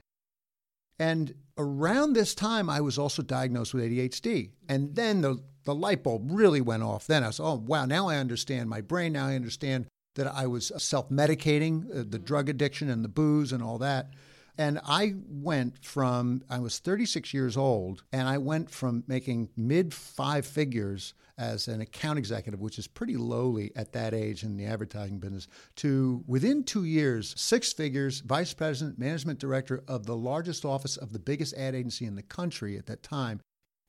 And 0.98 1.34
around 1.58 2.12
this 2.12 2.34
time, 2.34 2.70
I 2.70 2.80
was 2.80 2.98
also 2.98 3.22
diagnosed 3.22 3.74
with 3.74 3.84
ADHD. 3.84 4.50
And 4.68 4.94
then 4.94 5.20
the, 5.20 5.42
the 5.64 5.74
light 5.74 6.02
bulb 6.02 6.28
really 6.30 6.60
went 6.60 6.82
off. 6.82 7.06
Then 7.06 7.24
I 7.24 7.28
was, 7.28 7.40
oh, 7.40 7.54
wow, 7.54 7.84
now 7.84 8.08
I 8.08 8.16
understand 8.16 8.68
my 8.68 8.80
brain. 8.80 9.12
Now 9.12 9.26
I 9.26 9.34
understand 9.34 9.86
that 10.14 10.28
I 10.28 10.46
was 10.46 10.70
self 10.78 11.10
medicating, 11.10 11.90
uh, 11.90 12.04
the 12.08 12.18
drug 12.18 12.48
addiction 12.48 12.88
and 12.88 13.04
the 13.04 13.08
booze 13.08 13.52
and 13.52 13.62
all 13.62 13.78
that. 13.78 14.10
And 14.56 14.80
I 14.84 15.14
went 15.28 15.84
from, 15.84 16.42
I 16.48 16.60
was 16.60 16.78
36 16.78 17.34
years 17.34 17.56
old, 17.56 18.04
and 18.12 18.28
I 18.28 18.38
went 18.38 18.70
from 18.70 19.02
making 19.06 19.50
mid 19.56 19.92
five 19.92 20.46
figures 20.46 21.14
as 21.36 21.66
an 21.66 21.80
account 21.80 22.18
executive, 22.18 22.60
which 22.60 22.78
is 22.78 22.86
pretty 22.86 23.16
lowly 23.16 23.72
at 23.74 23.92
that 23.92 24.14
age 24.14 24.44
in 24.44 24.56
the 24.56 24.66
advertising 24.66 25.18
business, 25.18 25.48
to 25.76 26.22
within 26.26 26.62
two 26.62 26.84
years, 26.84 27.34
six 27.36 27.72
figures, 27.72 28.20
vice 28.20 28.54
president, 28.54 28.98
management 28.98 29.40
director 29.40 29.82
of 29.88 30.06
the 30.06 30.16
largest 30.16 30.64
office 30.64 30.96
of 30.96 31.12
the 31.12 31.18
biggest 31.18 31.54
ad 31.54 31.74
agency 31.74 32.06
in 32.06 32.14
the 32.14 32.22
country 32.22 32.78
at 32.78 32.86
that 32.86 33.02
time 33.02 33.40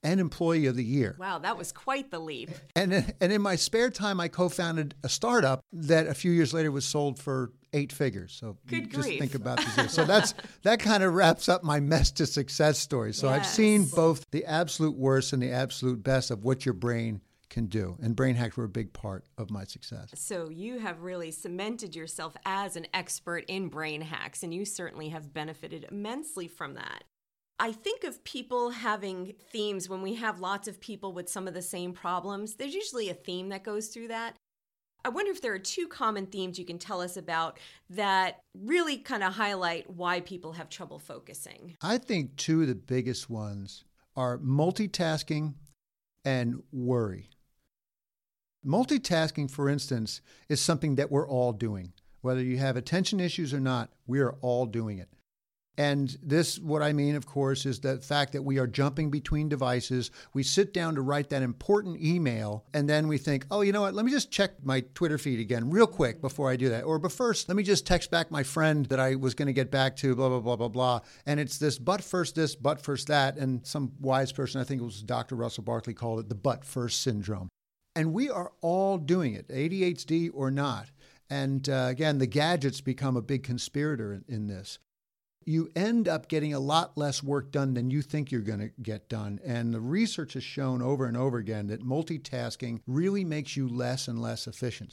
and 0.02 0.20
Employee 0.20 0.66
of 0.66 0.76
the 0.76 0.84
Year. 0.84 1.16
Wow, 1.18 1.38
that 1.40 1.58
was 1.58 1.72
quite 1.72 2.10
the 2.10 2.20
leap. 2.20 2.50
And, 2.76 3.14
and 3.20 3.32
in 3.32 3.42
my 3.42 3.56
spare 3.56 3.90
time, 3.90 4.20
I 4.20 4.28
co 4.28 4.48
founded 4.48 4.94
a 5.02 5.08
startup 5.08 5.60
that 5.72 6.06
a 6.06 6.14
few 6.14 6.30
years 6.30 6.54
later 6.54 6.70
was 6.70 6.84
sold 6.84 7.18
for 7.18 7.52
eight 7.76 7.92
figures. 7.92 8.32
So 8.32 8.56
Good 8.66 8.90
just 8.90 9.02
grief. 9.02 9.20
think 9.20 9.34
about 9.34 9.58
this. 9.76 9.92
So 9.92 10.04
that's 10.12 10.34
that 10.62 10.80
kind 10.80 11.02
of 11.02 11.14
wraps 11.14 11.48
up 11.48 11.62
my 11.62 11.78
mess 11.78 12.10
to 12.12 12.26
success 12.26 12.78
story. 12.78 13.12
So 13.12 13.28
I've 13.28 13.46
seen 13.46 13.84
both 13.84 14.24
the 14.30 14.44
absolute 14.46 14.96
worst 14.96 15.32
and 15.32 15.42
the 15.42 15.52
absolute 15.52 16.02
best 16.02 16.30
of 16.30 16.42
what 16.42 16.64
your 16.64 16.74
brain 16.74 17.20
can 17.48 17.66
do. 17.66 17.96
And 18.02 18.16
brain 18.16 18.34
hacks 18.34 18.56
were 18.56 18.64
a 18.64 18.68
big 18.68 18.92
part 18.92 19.24
of 19.38 19.50
my 19.50 19.64
success. 19.64 20.10
So 20.14 20.48
you 20.48 20.78
have 20.78 21.02
really 21.02 21.30
cemented 21.30 21.94
yourself 21.94 22.36
as 22.44 22.76
an 22.76 22.86
expert 22.92 23.44
in 23.46 23.68
brain 23.68 24.00
hacks, 24.00 24.42
and 24.42 24.52
you 24.52 24.64
certainly 24.64 25.10
have 25.10 25.32
benefited 25.32 25.86
immensely 25.90 26.48
from 26.48 26.74
that. 26.74 27.04
I 27.58 27.72
think 27.72 28.04
of 28.04 28.22
people 28.24 28.70
having 28.70 29.34
themes 29.50 29.88
when 29.88 30.02
we 30.02 30.14
have 30.14 30.40
lots 30.40 30.68
of 30.68 30.80
people 30.80 31.12
with 31.12 31.28
some 31.28 31.48
of 31.48 31.54
the 31.54 31.62
same 31.62 31.92
problems. 31.92 32.56
There's 32.56 32.74
usually 32.74 33.08
a 33.08 33.14
theme 33.14 33.48
that 33.48 33.64
goes 33.64 33.88
through 33.88 34.08
that. 34.08 34.36
I 35.06 35.08
wonder 35.08 35.30
if 35.30 35.40
there 35.40 35.54
are 35.54 35.58
two 35.60 35.86
common 35.86 36.26
themes 36.26 36.58
you 36.58 36.64
can 36.64 36.80
tell 36.80 37.00
us 37.00 37.16
about 37.16 37.60
that 37.90 38.40
really 38.60 38.98
kind 38.98 39.22
of 39.22 39.34
highlight 39.34 39.88
why 39.88 40.18
people 40.18 40.54
have 40.54 40.68
trouble 40.68 40.98
focusing. 40.98 41.76
I 41.80 41.98
think 41.98 42.34
two 42.34 42.62
of 42.62 42.66
the 42.66 42.74
biggest 42.74 43.30
ones 43.30 43.84
are 44.16 44.36
multitasking 44.38 45.54
and 46.24 46.60
worry. 46.72 47.30
Multitasking, 48.66 49.48
for 49.48 49.68
instance, 49.68 50.22
is 50.48 50.60
something 50.60 50.96
that 50.96 51.12
we're 51.12 51.28
all 51.28 51.52
doing. 51.52 51.92
Whether 52.22 52.42
you 52.42 52.58
have 52.58 52.76
attention 52.76 53.20
issues 53.20 53.54
or 53.54 53.60
not, 53.60 53.90
we 54.08 54.18
are 54.18 54.34
all 54.40 54.66
doing 54.66 54.98
it. 54.98 55.08
And 55.78 56.16
this, 56.22 56.58
what 56.58 56.82
I 56.82 56.92
mean, 56.94 57.16
of 57.16 57.26
course, 57.26 57.66
is 57.66 57.80
the 57.80 57.98
fact 57.98 58.32
that 58.32 58.42
we 58.42 58.58
are 58.58 58.66
jumping 58.66 59.10
between 59.10 59.48
devices. 59.48 60.10
We 60.32 60.42
sit 60.42 60.72
down 60.72 60.94
to 60.94 61.02
write 61.02 61.28
that 61.30 61.42
important 61.42 62.00
email, 62.00 62.64
and 62.72 62.88
then 62.88 63.08
we 63.08 63.18
think, 63.18 63.46
oh, 63.50 63.60
you 63.60 63.72
know 63.72 63.82
what? 63.82 63.94
Let 63.94 64.06
me 64.06 64.10
just 64.10 64.30
check 64.30 64.64
my 64.64 64.80
Twitter 64.94 65.18
feed 65.18 65.38
again 65.38 65.70
real 65.70 65.86
quick 65.86 66.22
before 66.22 66.50
I 66.50 66.56
do 66.56 66.70
that. 66.70 66.84
Or, 66.84 66.98
but 66.98 67.12
first, 67.12 67.48
let 67.48 67.56
me 67.56 67.62
just 67.62 67.86
text 67.86 68.10
back 68.10 68.30
my 68.30 68.42
friend 68.42 68.86
that 68.86 68.98
I 68.98 69.16
was 69.16 69.34
going 69.34 69.46
to 69.46 69.52
get 69.52 69.70
back 69.70 69.96
to, 69.96 70.14
blah, 70.16 70.30
blah, 70.30 70.40
blah, 70.40 70.56
blah, 70.56 70.68
blah. 70.68 71.00
And 71.26 71.38
it's 71.38 71.58
this 71.58 71.78
but 71.78 72.02
first 72.02 72.34
this, 72.34 72.56
but 72.56 72.80
first 72.80 73.08
that. 73.08 73.36
And 73.36 73.66
some 73.66 73.92
wise 74.00 74.32
person, 74.32 74.60
I 74.60 74.64
think 74.64 74.80
it 74.80 74.84
was 74.84 75.02
Dr. 75.02 75.36
Russell 75.36 75.64
Barkley, 75.64 75.92
called 75.92 76.20
it 76.20 76.28
the 76.30 76.34
but 76.34 76.64
first 76.64 77.02
syndrome. 77.02 77.48
And 77.94 78.14
we 78.14 78.30
are 78.30 78.52
all 78.62 78.96
doing 78.96 79.34
it, 79.34 79.48
ADHD 79.48 80.30
or 80.32 80.50
not. 80.50 80.90
And 81.28 81.68
uh, 81.68 81.86
again, 81.90 82.18
the 82.18 82.26
gadgets 82.26 82.80
become 82.80 83.16
a 83.16 83.22
big 83.22 83.42
conspirator 83.42 84.12
in, 84.12 84.24
in 84.28 84.46
this 84.46 84.78
you 85.46 85.70
end 85.76 86.08
up 86.08 86.28
getting 86.28 86.52
a 86.52 86.58
lot 86.58 86.98
less 86.98 87.22
work 87.22 87.52
done 87.52 87.74
than 87.74 87.88
you 87.88 88.02
think 88.02 88.30
you're 88.30 88.40
going 88.40 88.58
to 88.58 88.70
get 88.82 89.08
done. 89.08 89.40
And 89.44 89.72
the 89.72 89.80
research 89.80 90.34
has 90.34 90.42
shown 90.42 90.82
over 90.82 91.06
and 91.06 91.16
over 91.16 91.38
again 91.38 91.68
that 91.68 91.86
multitasking 91.86 92.80
really 92.86 93.24
makes 93.24 93.56
you 93.56 93.68
less 93.68 94.08
and 94.08 94.20
less 94.20 94.48
efficient. 94.48 94.92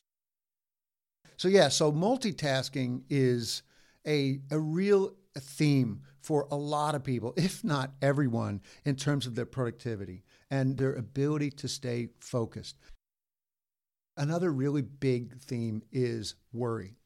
So, 1.37 1.47
yeah, 1.47 1.69
so 1.69 1.91
multitasking 1.91 3.01
is 3.09 3.63
a, 4.05 4.39
a 4.51 4.59
real 4.59 5.15
theme 5.35 6.01
for 6.21 6.47
a 6.51 6.55
lot 6.55 6.93
of 6.93 7.03
people, 7.03 7.33
if 7.35 7.63
not 7.63 7.93
everyone, 8.01 8.61
in 8.85 8.95
terms 8.95 9.25
of 9.25 9.33
their 9.33 9.47
productivity 9.47 10.23
and 10.51 10.77
their 10.77 10.93
ability 10.93 11.49
to 11.49 11.67
stay 11.67 12.09
focused. 12.19 12.77
Another 14.15 14.53
really 14.53 14.83
big 14.83 15.39
theme 15.39 15.81
is 15.91 16.35
worry. 16.53 16.97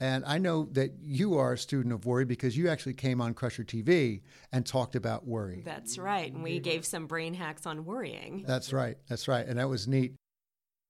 And 0.00 0.24
I 0.24 0.38
know 0.38 0.66
that 0.72 0.92
you 1.02 1.36
are 1.36 1.52
a 1.52 1.58
student 1.58 1.92
of 1.92 2.06
worry 2.06 2.24
because 2.24 2.56
you 2.56 2.68
actually 2.68 2.94
came 2.94 3.20
on 3.20 3.34
Crusher 3.34 3.64
TV 3.64 4.22
and 4.50 4.64
talked 4.64 4.96
about 4.96 5.26
worry. 5.26 5.62
That's 5.64 5.98
right. 5.98 6.32
And 6.32 6.42
we 6.42 6.58
gave 6.58 6.86
some 6.86 7.06
brain 7.06 7.34
hacks 7.34 7.66
on 7.66 7.84
worrying. 7.84 8.44
That's 8.46 8.72
right. 8.72 8.96
That's 9.08 9.28
right. 9.28 9.46
And 9.46 9.58
that 9.58 9.68
was 9.68 9.86
neat. 9.86 10.14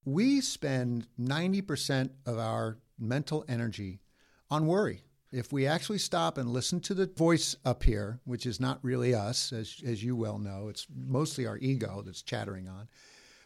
We 0.05 0.41
spend 0.41 1.09
90% 1.21 2.11
of 2.25 2.39
our 2.39 2.79
mental 2.99 3.45
energy 3.49 4.01
on 4.49 4.67
worry. 4.67 5.03
If 5.33 5.53
we 5.53 5.67
actually 5.67 5.99
stop 5.99 6.39
and 6.39 6.49
listen 6.51 6.81
to 6.81 6.95
the 6.95 7.07
voice 7.07 7.57
up 7.65 7.83
here, 7.83 8.21
which 8.25 8.47
is 8.47 8.61
not 8.61 8.79
really 8.83 9.15
us, 9.15 9.53
as, 9.53 9.77
as 9.85 10.03
you 10.03 10.15
well 10.17 10.39
know, 10.39 10.69
it's 10.69 10.87
mostly 10.95 11.47
our 11.47 11.59
ego 11.59 12.03
that's 12.05 12.23
chattering 12.23 12.69
on, 12.69 12.89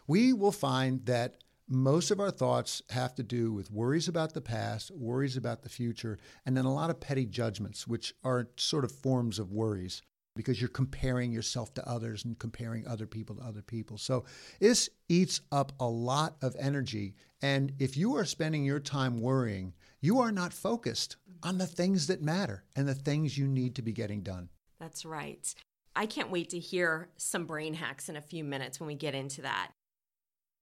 we 0.07 0.33
will 0.33 0.53
find 0.53 1.05
that 1.07 1.44
most 1.69 2.11
of 2.11 2.21
our 2.21 2.31
thoughts 2.31 2.83
have 2.91 3.15
to 3.15 3.23
do 3.23 3.53
with 3.53 3.71
worries 3.71 4.09
about 4.09 4.35
the 4.35 4.41
past, 4.41 4.91
worries 4.91 5.37
about 5.37 5.63
the 5.63 5.69
future, 5.69 6.19
and 6.45 6.57
then 6.57 6.65
a 6.65 6.75
lot 6.75 6.91
of 6.91 7.01
petty 7.01 7.25
judgments, 7.25 7.87
which 7.87 8.15
are 8.23 8.49
sort 8.57 8.85
of 8.85 8.93
forms 8.93 9.39
of 9.39 9.53
worries 9.53 10.03
because 10.37 10.61
you're 10.61 10.69
comparing 10.69 11.33
yourself 11.33 11.73
to 11.75 11.89
others 11.89 12.25
and 12.25 12.39
comparing 12.39 12.87
other 12.87 13.07
people 13.07 13.37
to 13.37 13.43
other 13.43 13.63
people. 13.63 13.97
So 13.97 14.25
this 14.61 14.91
eats 15.09 15.41
up 15.53 15.73
a 15.79 15.87
lot 15.87 16.37
of 16.43 16.57
energy. 16.59 17.15
And 17.41 17.73
if 17.79 17.97
you 17.97 18.17
are 18.17 18.25
spending 18.25 18.65
your 18.65 18.81
time 18.81 19.21
worrying, 19.21 19.75
you 20.01 20.21
are 20.21 20.33
not 20.33 20.53
focused 20.53 21.17
on 21.43 21.59
the 21.59 21.67
things 21.67 22.09
that 22.09 22.21
matter 22.21 22.65
and 22.75 22.89
the 22.89 22.95
things 22.95 23.39
you 23.39 23.47
need 23.47 23.75
to 23.77 23.83
be 23.83 23.93
getting 23.93 24.23
done. 24.23 24.49
That's 24.81 25.05
right. 25.05 25.55
I 25.97 26.07
can't 26.07 26.31
wait 26.31 26.51
to 26.51 26.59
hear 26.59 27.11
some 27.17 27.47
brain 27.47 27.75
hacks 27.75 28.09
in 28.09 28.17
a 28.17 28.21
few 28.21 28.43
minutes 28.43 28.81
when 28.81 28.89
we 28.89 28.97
get 28.97 29.15
into 29.15 29.43
that. 29.43 29.71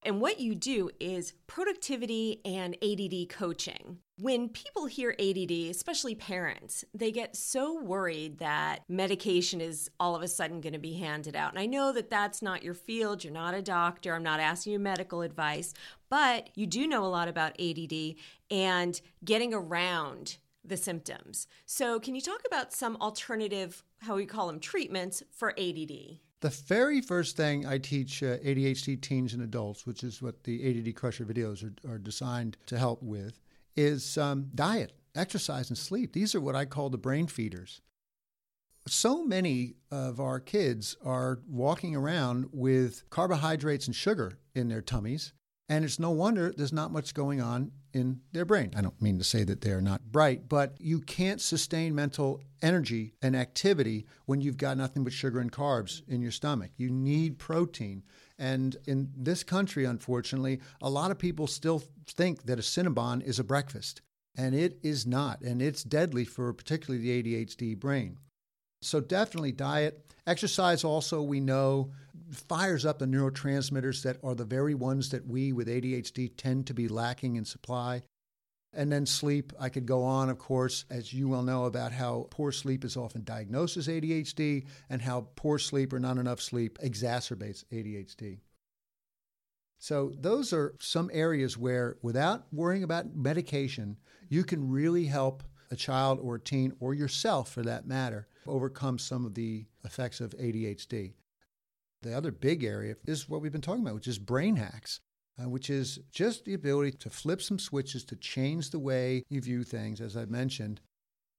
And 0.05 0.21
what 0.21 0.41
you 0.41 0.55
do 0.57 0.91
is 0.99 1.33
productivity 1.47 2.41
and 2.45 2.77
ADD 2.83 3.29
coaching. 3.29 3.99
When 4.19 4.49
people 4.49 4.87
hear 4.87 5.15
ADD, 5.19 5.51
especially 5.71 6.17
parents, 6.17 6.85
they 6.93 7.13
get 7.13 7.37
so 7.37 7.81
worried 7.81 8.39
that 8.39 8.81
medication 8.89 9.61
is 9.61 9.89
all 10.01 10.17
of 10.17 10.23
a 10.23 10.29
sudden 10.29 10.61
going 10.61 10.73
to 10.73 10.79
be 10.79 10.95
handed 10.95 11.37
out. 11.37 11.51
And 11.51 11.59
I 11.59 11.67
know 11.67 11.93
that 11.93 12.11
that's 12.11 12.43
not 12.43 12.65
your 12.65 12.75
field. 12.75 13.23
You're 13.23 13.33
not 13.33 13.55
a 13.55 13.63
doctor. 13.63 14.15
I'm 14.15 14.23
not 14.23 14.41
asking 14.41 14.73
you 14.73 14.79
medical 14.81 15.23
advice, 15.23 15.73
but 16.09 16.51
you 16.57 16.67
do 16.67 16.87
know 16.87 17.05
a 17.05 17.07
lot 17.07 17.29
about 17.29 17.61
ADD 17.61 18.17
and 18.51 19.01
getting 19.25 19.55
around 19.55 20.39
the 20.65 20.77
symptoms. 20.77 21.47
So, 21.67 21.99
can 21.99 22.15
you 22.15 22.21
talk 22.21 22.43
about 22.47 22.73
some 22.73 22.97
alternative, 23.01 23.83
how 24.01 24.17
we 24.17 24.27
call 24.27 24.47
them, 24.47 24.61
treatments 24.61 25.23
for 25.33 25.51
ADD? 25.59 26.19
The 26.43 26.51
very 26.51 27.01
first 27.01 27.37
thing 27.37 27.67
I 27.67 27.79
teach 27.79 28.21
uh, 28.21 28.37
ADHD 28.39 29.01
teens 29.01 29.33
and 29.33 29.45
adults, 29.45 29.87
which 29.87 30.03
is 30.03 30.21
what 30.21 30.43
the 30.43 30.69
ADD 30.69 30.97
Crusher 30.97 31.25
videos 31.25 31.65
are, 31.65 31.93
are 31.93 31.99
designed 31.99 32.57
to 32.67 32.77
help 32.77 33.01
with, 33.01 33.39
is 33.77 34.19
um, 34.19 34.51
diet, 34.53 34.93
exercise, 35.15 35.69
and 35.69 35.79
sleep. 35.79 36.13
These 36.13 36.35
are 36.35 36.41
what 36.41 36.57
I 36.57 36.65
call 36.65 36.91
the 36.91 36.99
brain 36.99 37.29
feeders. 37.29 37.81
So 38.89 39.25
many 39.25 39.77
of 39.93 40.19
our 40.19 40.41
kids 40.41 40.97
are 41.05 41.39
walking 41.49 41.95
around 41.95 42.49
with 42.53 43.09
carbohydrates 43.09 43.87
and 43.87 43.95
sugar 43.95 44.41
in 44.53 44.67
their 44.67 44.83
tummies, 44.83 45.33
and 45.73 45.87
it's 45.87 45.99
no 45.99 46.11
wonder 46.11 46.53
there's 46.55 46.71
not 46.71 46.93
much 46.93 47.15
going 47.15 47.41
on 47.41 47.71
in 47.95 48.21
their 48.33 48.45
brain. 48.45 48.71
I 48.77 48.83
don't 48.83 49.01
mean 49.01 49.17
to 49.17 49.25
say 49.25 49.43
that 49.45 49.63
they're 49.63 49.81
not 49.81 50.03
bright, 50.13 50.47
but 50.47 50.79
you 50.79 51.01
can't 51.01 51.41
sustain 51.41 51.95
mental 51.95 52.43
energy 52.61 53.15
and 53.23 53.35
activity 53.35 54.05
when 54.27 54.43
you've 54.43 54.59
got 54.59 54.77
nothing 54.77 55.03
but 55.03 55.15
sugar 55.15 55.41
and 55.41 55.51
carbs 55.51 56.07
in 56.07 56.21
your 56.21 56.31
stomach. 56.31 56.73
You 56.77 56.91
need 56.91 57.39
protein. 57.39 58.03
And 58.39 58.77
in 58.87 59.13
this 59.17 59.43
country, 59.43 59.87
unfortunately, 59.87 60.61
a 60.83 60.91
lot 60.91 61.11
of 61.11 61.19
people 61.19 61.47
still 61.47 61.83
think 62.07 62.43
that 62.43 62.59
a 62.59 62.63
Cinnabon 62.63 63.23
is 63.23 63.39
a 63.39 63.45
breakfast, 63.45 64.03
and 64.37 64.55
it 64.55 64.79
is 64.83 65.07
not. 65.07 65.41
And 65.41 65.63
it's 65.63 65.85
deadly 65.85 66.27
for 66.27 66.53
particularly 66.53 67.03
the 67.03 67.23
ADHD 67.23 67.81
brain. 67.81 68.19
So, 68.83 69.01
definitely 69.01 69.53
diet. 69.53 70.13
Exercise, 70.27 70.85
also, 70.85 71.23
we 71.23 71.41
know, 71.41 71.93
fires 72.33 72.85
up 72.85 72.99
the 72.99 73.07
neurotransmitters 73.07 74.03
that 74.03 74.19
are 74.23 74.35
the 74.35 74.45
very 74.45 74.75
ones 74.75 75.11
that 75.11 75.27
we 75.27 75.53
with 75.53 75.69
ADHD 75.69 76.33
tend 76.37 76.67
to 76.67 76.75
be 76.75 76.89
lacking 76.89 77.37
in 77.37 77.45
supply. 77.45 78.03
And 78.75 78.91
then 78.91 79.05
sleep. 79.05 79.53
I 79.61 79.69
could 79.69 79.85
go 79.85 80.03
on, 80.03 80.31
of 80.31 80.39
course, 80.39 80.87
as 80.89 81.13
you 81.13 81.29
well 81.29 81.43
know, 81.43 81.67
about 81.67 81.93
how 81.93 82.29
poor 82.31 82.51
sleep 82.53 82.87
is 82.87 82.97
often 82.97 83.23
diagnosed 83.23 83.77
as 83.77 83.87
ADHD 83.87 84.65
and 84.89 85.03
how 85.03 85.29
poor 85.37 85.59
sleep 85.59 85.93
or 85.93 86.01
not 86.01 86.17
enough 86.17 86.41
sleep 86.41 86.79
exacerbates 86.79 87.65
ADHD. 87.71 88.39
So, 89.79 90.13
those 90.17 90.55
are 90.55 90.75
some 90.79 91.11
areas 91.13 91.59
where, 91.59 91.97
without 92.01 92.47
worrying 92.51 92.83
about 92.83 93.15
medication, 93.15 93.99
you 94.31 94.43
can 94.43 94.71
really 94.71 95.05
help 95.05 95.43
a 95.71 95.77
child 95.77 96.21
or 96.23 96.37
a 96.37 96.41
teen 96.41 96.73
or 96.81 96.95
yourself 96.95 97.51
for 97.51 97.63
that 97.63 97.87
matter 97.87 98.29
overcome 98.47 98.99
some 98.99 99.27
of 99.27 99.35
the 99.35 99.67
effects 99.85 100.21
of 100.21 100.37
ADHD. 100.39 101.13
The 102.03 102.17
other 102.17 102.33
big 102.33 102.65
area 102.65 102.97
is 103.07 103.29
what 103.29 103.41
we've 103.41 103.53
been 103.53 103.61
talking 103.61 103.83
about, 103.83 103.95
which 103.95 104.09
is 104.09 104.19
brain 104.19 104.57
hacks, 104.57 105.01
uh, 105.41 105.49
which 105.49 105.71
is 105.71 106.01
just 106.13 106.45
the 106.45 106.55
ability 106.55 106.93
to 106.99 107.11
flip 107.11 107.41
some 107.41 107.59
switches 107.59 108.05
to 108.05 108.17
change 108.17 108.71
the 108.71 108.79
way 108.79 109.23
you 109.31 109.41
view 109.41 109.63
things, 109.63 110.01
as 110.01 110.17
I 110.17 110.25
mentioned. 110.27 110.81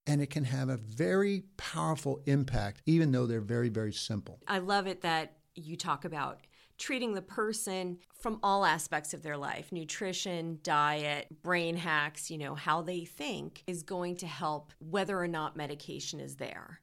And 0.06 0.20
it 0.20 0.30
can 0.30 0.44
have 0.44 0.68
a 0.68 0.76
very 0.76 1.44
powerful 1.56 2.22
impact, 2.26 2.82
even 2.86 3.12
though 3.12 3.26
they're 3.26 3.40
very, 3.40 3.68
very 3.68 3.92
simple. 3.92 4.40
I 4.48 4.58
love 4.58 4.86
it 4.86 5.02
that 5.02 5.36
you 5.54 5.76
talk 5.76 6.04
about 6.04 6.40
treating 6.76 7.14
the 7.14 7.22
person 7.22 7.98
from 8.18 8.40
all 8.42 8.64
aspects 8.64 9.14
of 9.14 9.22
their 9.22 9.36
life 9.36 9.70
nutrition, 9.70 10.58
diet, 10.62 11.26
brain 11.42 11.76
hacks, 11.76 12.30
you 12.30 12.38
know, 12.38 12.54
how 12.54 12.82
they 12.82 13.04
think 13.04 13.62
is 13.66 13.82
going 13.82 14.16
to 14.16 14.26
help 14.26 14.72
whether 14.78 15.18
or 15.18 15.28
not 15.28 15.56
medication 15.56 16.20
is 16.20 16.36
there. 16.36 16.80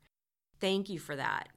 Thank 0.59 0.89
you 0.89 0.99
for 0.99 1.15
that. 1.15 1.49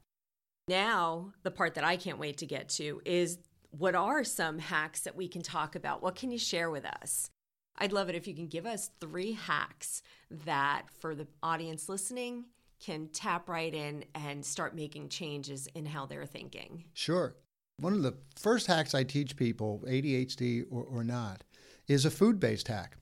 Now, 0.68 1.32
the 1.42 1.50
part 1.50 1.74
that 1.74 1.84
I 1.84 1.96
can't 1.96 2.18
wait 2.18 2.38
to 2.38 2.46
get 2.46 2.68
to 2.70 3.02
is 3.04 3.38
what 3.70 3.94
are 3.94 4.24
some 4.24 4.58
hacks 4.58 5.00
that 5.00 5.16
we 5.16 5.28
can 5.28 5.42
talk 5.42 5.74
about? 5.74 6.02
What 6.02 6.16
can 6.16 6.30
you 6.30 6.38
share 6.38 6.70
with 6.70 6.86
us? 6.86 7.30
I'd 7.76 7.92
love 7.92 8.08
it 8.08 8.14
if 8.14 8.26
you 8.26 8.34
can 8.34 8.46
give 8.46 8.66
us 8.66 8.90
three 9.00 9.32
hacks 9.32 10.02
that 10.44 10.84
for 11.00 11.14
the 11.14 11.26
audience 11.42 11.88
listening 11.88 12.44
can 12.80 13.08
tap 13.08 13.48
right 13.48 13.74
in 13.74 14.04
and 14.14 14.44
start 14.44 14.74
making 14.74 15.08
changes 15.08 15.66
in 15.74 15.84
how 15.84 16.06
they're 16.06 16.26
thinking. 16.26 16.84
Sure. 16.94 17.34
One 17.78 17.92
of 17.92 18.02
the 18.02 18.14
first 18.36 18.66
hacks 18.66 18.94
I 18.94 19.02
teach 19.02 19.36
people, 19.36 19.82
ADHD 19.86 20.64
or, 20.70 20.84
or 20.84 21.04
not, 21.04 21.42
is 21.88 22.04
a 22.04 22.10
food 22.10 22.38
based 22.38 22.68
hack. 22.68 22.96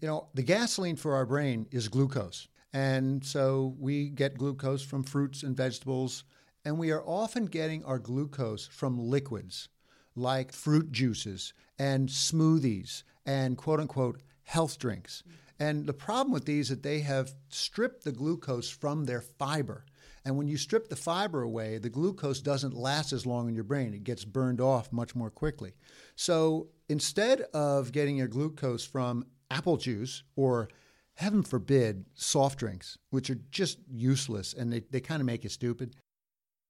You 0.00 0.08
know, 0.08 0.28
the 0.34 0.42
gasoline 0.42 0.96
for 0.96 1.14
our 1.14 1.26
brain 1.26 1.66
is 1.70 1.88
glucose. 1.88 2.48
And 2.72 3.24
so 3.24 3.74
we 3.78 4.08
get 4.08 4.38
glucose 4.38 4.82
from 4.82 5.02
fruits 5.02 5.42
and 5.42 5.56
vegetables, 5.56 6.24
and 6.68 6.78
we 6.78 6.90
are 6.90 7.02
often 7.06 7.46
getting 7.46 7.82
our 7.86 7.98
glucose 7.98 8.66
from 8.66 8.98
liquids 8.98 9.70
like 10.14 10.52
fruit 10.52 10.92
juices 10.92 11.54
and 11.78 12.10
smoothies 12.10 13.04
and 13.24 13.56
quote 13.56 13.80
unquote 13.80 14.20
health 14.42 14.78
drinks. 14.78 15.22
And 15.58 15.86
the 15.86 15.94
problem 15.94 16.30
with 16.30 16.44
these 16.44 16.66
is 16.66 16.76
that 16.76 16.82
they 16.82 17.00
have 17.00 17.32
stripped 17.48 18.04
the 18.04 18.12
glucose 18.12 18.68
from 18.68 19.06
their 19.06 19.22
fiber. 19.22 19.86
And 20.26 20.36
when 20.36 20.46
you 20.46 20.58
strip 20.58 20.90
the 20.90 20.96
fiber 20.96 21.40
away, 21.40 21.78
the 21.78 21.88
glucose 21.88 22.42
doesn't 22.42 22.74
last 22.74 23.14
as 23.14 23.24
long 23.24 23.48
in 23.48 23.54
your 23.54 23.64
brain. 23.64 23.94
It 23.94 24.04
gets 24.04 24.26
burned 24.26 24.60
off 24.60 24.92
much 24.92 25.14
more 25.14 25.30
quickly. 25.30 25.72
So 26.16 26.68
instead 26.90 27.40
of 27.54 27.92
getting 27.92 28.18
your 28.18 28.28
glucose 28.28 28.84
from 28.84 29.24
apple 29.50 29.78
juice 29.78 30.22
or 30.36 30.68
heaven 31.14 31.42
forbid, 31.42 32.04
soft 32.12 32.58
drinks, 32.58 32.98
which 33.08 33.30
are 33.30 33.40
just 33.50 33.78
useless 33.90 34.52
and 34.52 34.70
they, 34.70 34.80
they 34.90 35.00
kind 35.00 35.22
of 35.22 35.26
make 35.26 35.44
you 35.44 35.50
stupid. 35.50 35.96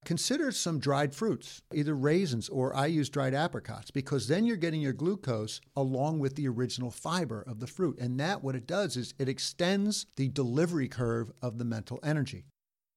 Consider 0.04 0.52
some 0.52 0.78
dried 0.78 1.14
fruits, 1.14 1.60
either 1.74 1.94
raisins 1.94 2.48
or 2.48 2.74
I 2.74 2.86
use 2.86 3.10
dried 3.10 3.34
apricots, 3.34 3.90
because 3.90 4.26
then 4.26 4.44
you're 4.44 4.56
getting 4.56 4.80
your 4.80 4.92
glucose 4.92 5.60
along 5.76 6.18
with 6.18 6.34
the 6.34 6.48
original 6.48 6.90
fiber 6.90 7.42
of 7.42 7.60
the 7.60 7.66
fruit. 7.66 7.98
And 7.98 8.18
that, 8.18 8.42
what 8.42 8.54
it 8.54 8.66
does 8.66 8.96
is 8.96 9.12
it 9.18 9.28
extends 9.28 10.06
the 10.16 10.28
delivery 10.28 10.88
curve 10.88 11.30
of 11.42 11.58
the 11.58 11.64
mental 11.64 12.00
energy. 12.02 12.44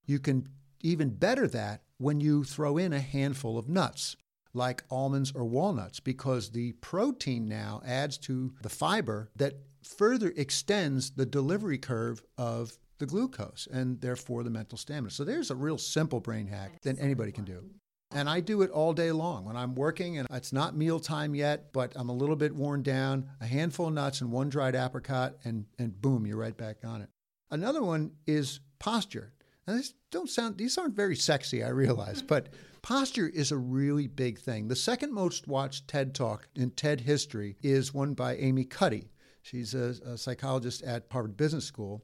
You 0.06 0.20
can 0.20 0.48
even 0.82 1.10
better 1.10 1.48
that 1.50 1.82
when 1.98 2.20
you 2.20 2.44
throw 2.44 2.78
in 2.78 2.94
a 2.94 3.00
handful 3.00 3.58
of 3.58 3.70
nuts, 3.70 4.16
like 4.54 4.84
almonds 4.90 5.32
or 5.34 5.46
walnuts, 5.46 6.00
because 6.00 6.50
the 6.50 6.74
protein 6.74 7.48
now 7.48 7.82
adds 7.86 8.18
to 8.20 8.54
the 8.62 8.70
fiber 8.70 9.30
that 9.36 9.54
further 9.84 10.34
extends 10.36 11.12
the 11.12 11.26
delivery 11.26 11.78
curve 11.78 12.22
of 12.38 12.78
the 13.02 13.06
glucose 13.06 13.68
and 13.74 14.00
therefore 14.00 14.44
the 14.44 14.50
mental 14.50 14.78
stamina. 14.78 15.10
So 15.10 15.26
there's 15.26 15.52
a 15.52 15.56
real 15.56 15.78
simple 15.78 16.22
brain 16.22 16.48
hack 16.48 16.80
that 16.84 17.00
anybody 17.00 17.34
can 17.34 17.44
do. 17.44 17.66
And 18.14 18.30
I 18.30 18.42
do 18.42 18.62
it 18.62 18.70
all 18.72 18.94
day 18.94 19.12
long 19.12 19.46
when 19.46 19.58
I'm 19.58 19.74
working 19.74 20.18
and 20.18 20.28
it's 20.32 20.54
not 20.54 20.76
mealtime 20.76 21.34
yet, 21.34 21.74
but 21.74 21.94
I'm 21.96 22.10
a 22.10 22.14
little 22.14 22.36
bit 22.36 22.54
worn 22.54 22.84
down, 22.84 23.30
a 23.40 23.46
handful 23.46 23.88
of 23.88 23.94
nuts 23.94 24.22
and 24.22 24.32
one 24.32 24.50
dried 24.50 24.76
apricot, 24.76 25.36
and, 25.44 25.66
and 25.80 26.00
boom, 26.02 26.26
you're 26.28 26.38
right 26.38 26.56
back 26.56 26.78
on 26.86 27.02
it. 27.02 27.10
Another 27.50 27.82
one 27.82 28.12
is 28.28 28.60
posture. 28.80 29.34
Now, 29.68 29.76
these 29.76 29.94
don't 30.12 30.30
sound, 30.30 30.58
these 30.58 30.78
aren't 30.78 30.96
very 30.96 31.16
sexy, 31.16 31.64
I 31.64 31.70
realize, 31.70 32.22
but 32.22 32.50
posture 32.82 33.30
is 33.30 33.52
a 33.52 33.58
really 33.58 34.08
big 34.08 34.40
thing. 34.40 34.68
The 34.68 34.76
second 34.76 35.14
most 35.14 35.48
watched 35.48 35.88
TED 35.88 36.14
talk 36.14 36.48
in 36.56 36.72
TED 36.72 37.02
history 37.02 37.56
is 37.64 37.94
one 37.94 38.14
by 38.14 38.36
Amy 38.36 38.66
Cuddy. 38.66 39.12
She's 39.42 39.74
a, 39.74 39.96
a 40.06 40.18
psychologist 40.18 40.84
at 40.84 41.06
Harvard 41.12 41.38
Business 41.38 41.66
School. 41.66 42.04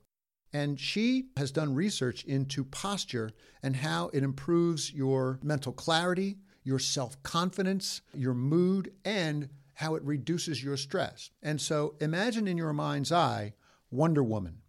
And 0.54 0.80
she 0.80 1.26
has 1.36 1.52
done 1.52 1.76
research 1.76 2.24
into 2.24 2.64
posture 2.64 3.32
and 3.62 3.76
how 3.76 4.10
it 4.14 4.24
improves 4.24 4.94
your 4.94 5.40
mental 5.44 5.74
clarity, 5.74 6.38
your 6.64 6.80
self 6.80 7.22
confidence, 7.24 8.02
your 8.14 8.34
mood, 8.34 8.94
and 9.04 9.50
how 9.74 9.96
it 9.96 10.04
reduces 10.04 10.64
your 10.64 10.78
stress. 10.78 11.30
And 11.44 11.62
so 11.62 11.96
imagine 12.02 12.48
in 12.48 12.58
your 12.58 12.74
mind's 12.74 13.12
eye 13.12 13.54
Wonder 13.92 14.24
Woman. 14.24 14.60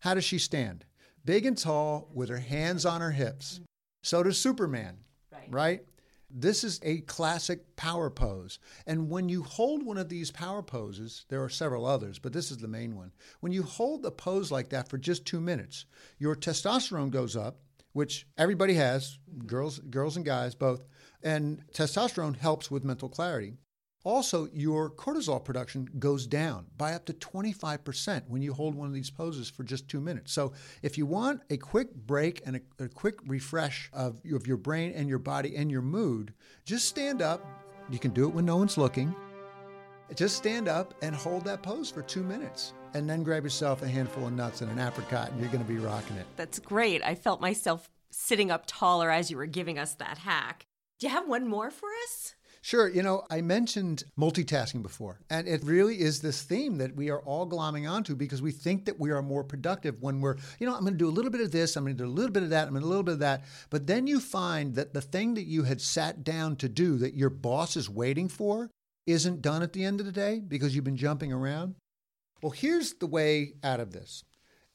How 0.00 0.14
does 0.14 0.24
she 0.24 0.38
stand? 0.38 0.84
Big 1.24 1.46
and 1.46 1.56
tall 1.56 2.10
with 2.14 2.28
her 2.28 2.38
hands 2.38 2.84
on 2.84 3.00
her 3.00 3.12
hips. 3.12 3.60
So 4.02 4.22
does 4.22 4.38
Superman, 4.38 4.98
right? 5.30 5.46
right? 5.50 5.80
This 6.34 6.64
is 6.64 6.80
a 6.82 7.02
classic 7.02 7.76
power 7.76 8.08
pose. 8.08 8.58
And 8.86 9.10
when 9.10 9.28
you 9.28 9.42
hold 9.42 9.84
one 9.84 9.98
of 9.98 10.08
these 10.08 10.30
power 10.30 10.62
poses, 10.62 11.26
there 11.28 11.42
are 11.42 11.50
several 11.50 11.84
others, 11.84 12.18
but 12.18 12.32
this 12.32 12.50
is 12.50 12.58
the 12.58 12.68
main 12.68 12.96
one. 12.96 13.12
When 13.40 13.52
you 13.52 13.62
hold 13.62 14.02
the 14.02 14.10
pose 14.10 14.50
like 14.50 14.70
that 14.70 14.88
for 14.88 14.96
just 14.96 15.26
two 15.26 15.40
minutes, 15.40 15.84
your 16.18 16.34
testosterone 16.34 17.10
goes 17.10 17.36
up, 17.36 17.58
which 17.92 18.26
everybody 18.38 18.74
has, 18.74 19.18
girls, 19.46 19.78
girls 19.78 20.16
and 20.16 20.24
guys 20.24 20.54
both, 20.54 20.86
and 21.22 21.62
testosterone 21.74 22.36
helps 22.36 22.70
with 22.70 22.84
mental 22.84 23.10
clarity. 23.10 23.54
Also, 24.04 24.48
your 24.52 24.90
cortisol 24.90 25.42
production 25.42 25.88
goes 25.98 26.26
down 26.26 26.66
by 26.76 26.92
up 26.92 27.04
to 27.04 27.12
25% 27.12 28.22
when 28.28 28.42
you 28.42 28.52
hold 28.52 28.74
one 28.74 28.88
of 28.88 28.94
these 28.94 29.10
poses 29.10 29.48
for 29.48 29.62
just 29.62 29.88
two 29.88 30.00
minutes. 30.00 30.32
So, 30.32 30.52
if 30.82 30.98
you 30.98 31.06
want 31.06 31.42
a 31.50 31.56
quick 31.56 31.94
break 31.94 32.42
and 32.44 32.56
a, 32.56 32.84
a, 32.84 32.88
quick 32.88 33.20
refresh 33.26 33.90
of, 33.92 34.20
of 34.32 34.46
your 34.46 34.56
brain 34.56 34.92
and 34.96 35.08
your 35.08 35.20
body 35.20 35.54
and 35.56 35.70
your 35.70 35.82
mood, 35.82 36.34
just 36.64 36.88
stand 36.88 37.22
up. 37.22 37.46
You 37.90 37.98
can 37.98 38.10
do 38.10 38.26
it 38.26 38.34
when 38.34 38.44
no 38.44 38.56
one's 38.56 38.76
looking. 38.76 39.14
Just 40.16 40.36
stand 40.36 40.68
up 40.68 40.94
and 41.02 41.14
hold 41.14 41.44
that 41.44 41.62
pose 41.62 41.90
for 41.90 42.02
two 42.02 42.22
minutes. 42.22 42.74
And 42.94 43.08
then 43.08 43.22
grab 43.22 43.44
yourself 43.44 43.82
a 43.82 43.88
handful 43.88 44.26
of 44.26 44.32
nuts 44.32 44.60
and 44.60 44.70
an 44.70 44.78
apricot, 44.78 45.30
and 45.30 45.40
you're 45.40 45.50
going 45.50 45.64
to 45.64 45.68
be 45.68 45.78
rocking 45.78 46.16
it. 46.16 46.26
That's 46.36 46.58
great. 46.58 47.02
I 47.02 47.14
felt 47.14 47.40
myself 47.40 47.88
sitting 48.10 48.50
up 48.50 48.64
taller 48.66 49.10
as 49.10 49.30
you 49.30 49.36
were 49.36 49.46
giving 49.46 49.78
us 49.78 49.94
that 49.94 50.18
hack. 50.18 50.66
Do 50.98 51.06
you 51.06 51.12
have 51.12 51.26
one 51.26 51.48
more 51.48 51.70
for 51.70 51.88
us? 52.04 52.34
Sure. 52.64 52.88
You 52.88 53.02
know, 53.02 53.24
I 53.28 53.40
mentioned 53.40 54.04
multitasking 54.16 54.82
before, 54.82 55.20
and 55.28 55.48
it 55.48 55.64
really 55.64 56.00
is 56.00 56.20
this 56.20 56.42
theme 56.42 56.78
that 56.78 56.94
we 56.94 57.10
are 57.10 57.18
all 57.22 57.44
glomming 57.44 57.90
onto 57.90 58.14
because 58.14 58.40
we 58.40 58.52
think 58.52 58.84
that 58.84 59.00
we 59.00 59.10
are 59.10 59.20
more 59.20 59.42
productive 59.42 60.00
when 60.00 60.20
we're, 60.20 60.36
you 60.60 60.68
know, 60.68 60.74
I'm 60.74 60.82
going 60.82 60.94
to 60.94 60.98
do 60.98 61.08
a 61.08 61.10
little 61.10 61.32
bit 61.32 61.40
of 61.40 61.50
this, 61.50 61.74
I'm 61.74 61.82
going 61.82 61.96
to 61.96 62.04
do 62.04 62.08
a 62.08 62.10
little 62.10 62.30
bit 62.30 62.44
of 62.44 62.50
that, 62.50 62.68
I'm 62.68 62.74
going 62.74 62.82
to 62.82 62.84
do 62.84 62.86
a 62.86 62.88
little 62.88 63.02
bit 63.02 63.14
of 63.14 63.18
that. 63.18 63.42
But 63.68 63.88
then 63.88 64.06
you 64.06 64.20
find 64.20 64.76
that 64.76 64.94
the 64.94 65.00
thing 65.00 65.34
that 65.34 65.46
you 65.46 65.64
had 65.64 65.80
sat 65.80 66.22
down 66.22 66.54
to 66.56 66.68
do 66.68 66.98
that 66.98 67.14
your 67.14 67.30
boss 67.30 67.76
is 67.76 67.90
waiting 67.90 68.28
for 68.28 68.70
isn't 69.08 69.42
done 69.42 69.62
at 69.62 69.72
the 69.72 69.84
end 69.84 69.98
of 69.98 70.06
the 70.06 70.12
day 70.12 70.38
because 70.38 70.72
you've 70.72 70.84
been 70.84 70.96
jumping 70.96 71.32
around. 71.32 71.74
Well, 72.42 72.52
here's 72.52 72.92
the 72.94 73.08
way 73.08 73.54
out 73.64 73.80
of 73.80 73.92
this. 73.92 74.22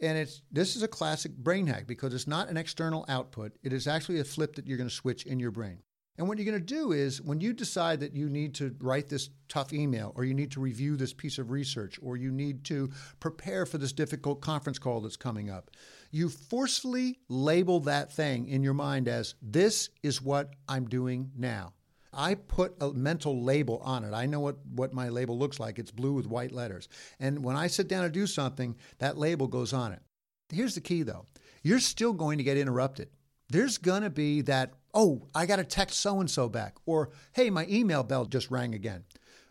And 0.01 0.17
it's 0.17 0.41
this 0.51 0.75
is 0.75 0.83
a 0.83 0.87
classic 0.89 1.35
brain 1.37 1.67
hack 1.67 1.87
because 1.87 2.13
it's 2.13 2.27
not 2.27 2.49
an 2.49 2.57
external 2.57 3.05
output. 3.07 3.53
It 3.63 3.71
is 3.71 3.87
actually 3.87 4.19
a 4.19 4.25
flip 4.25 4.55
that 4.55 4.67
you're 4.67 4.77
going 4.77 4.89
to 4.89 4.93
switch 4.93 5.25
in 5.25 5.39
your 5.39 5.51
brain. 5.51 5.79
And 6.17 6.27
what 6.27 6.37
you're 6.37 6.45
going 6.45 6.59
to 6.59 6.75
do 6.75 6.93
is 6.93 7.21
when 7.21 7.41
you 7.41 7.53
decide 7.53 7.99
that 7.99 8.15
you 8.15 8.27
need 8.27 8.55
to 8.55 8.75
write 8.79 9.07
this 9.07 9.29
tough 9.49 9.71
email, 9.71 10.13
or 10.15 10.25
you 10.25 10.33
need 10.33 10.51
to 10.51 10.59
review 10.59 10.95
this 10.95 11.13
piece 11.13 11.37
of 11.37 11.51
research, 11.51 11.99
or 12.01 12.17
you 12.17 12.31
need 12.31 12.63
to 12.65 12.89
prepare 13.19 13.65
for 13.65 13.77
this 13.77 13.93
difficult 13.93 14.41
conference 14.41 14.79
call 14.79 15.01
that's 15.01 15.15
coming 15.15 15.49
up, 15.49 15.69
you 16.11 16.29
forcefully 16.29 17.19
label 17.29 17.79
that 17.81 18.11
thing 18.11 18.47
in 18.47 18.63
your 18.63 18.73
mind 18.73 19.07
as 19.07 19.35
this 19.41 19.89
is 20.01 20.21
what 20.21 20.55
I'm 20.67 20.87
doing 20.87 21.31
now. 21.37 21.73
I 22.13 22.33
put 22.33 22.75
a 22.81 22.91
mental 22.93 23.43
label 23.43 23.79
on 23.83 24.03
it. 24.03 24.13
I 24.13 24.25
know 24.25 24.39
what, 24.39 24.57
what 24.65 24.93
my 24.93 25.09
label 25.09 25.37
looks 25.37 25.59
like. 25.59 25.77
It's 25.77 25.91
blue 25.91 26.13
with 26.13 26.25
white 26.25 26.51
letters. 26.51 26.89
And 27.19 27.43
when 27.43 27.55
I 27.55 27.67
sit 27.67 27.87
down 27.87 28.03
to 28.03 28.09
do 28.09 28.25
something, 28.25 28.75
that 28.97 29.17
label 29.17 29.47
goes 29.47 29.71
on 29.71 29.91
it. 29.91 30.01
Here's 30.49 30.75
the 30.75 30.81
key 30.81 31.03
though 31.03 31.25
you're 31.61 31.79
still 31.79 32.13
going 32.13 32.37
to 32.37 32.43
get 32.43 32.57
interrupted. 32.57 33.09
There's 33.49 33.77
going 33.77 34.03
to 34.03 34.09
be 34.09 34.41
that 34.41 34.73
oh, 34.93 35.27
I 35.33 35.45
got 35.45 35.57
to 35.57 35.63
text 35.63 35.99
so 35.99 36.19
and 36.19 36.29
so 36.29 36.49
back, 36.49 36.75
or 36.85 37.09
hey, 37.33 37.49
my 37.49 37.65
email 37.69 38.03
bell 38.03 38.25
just 38.25 38.51
rang 38.51 38.73
again. 38.73 39.03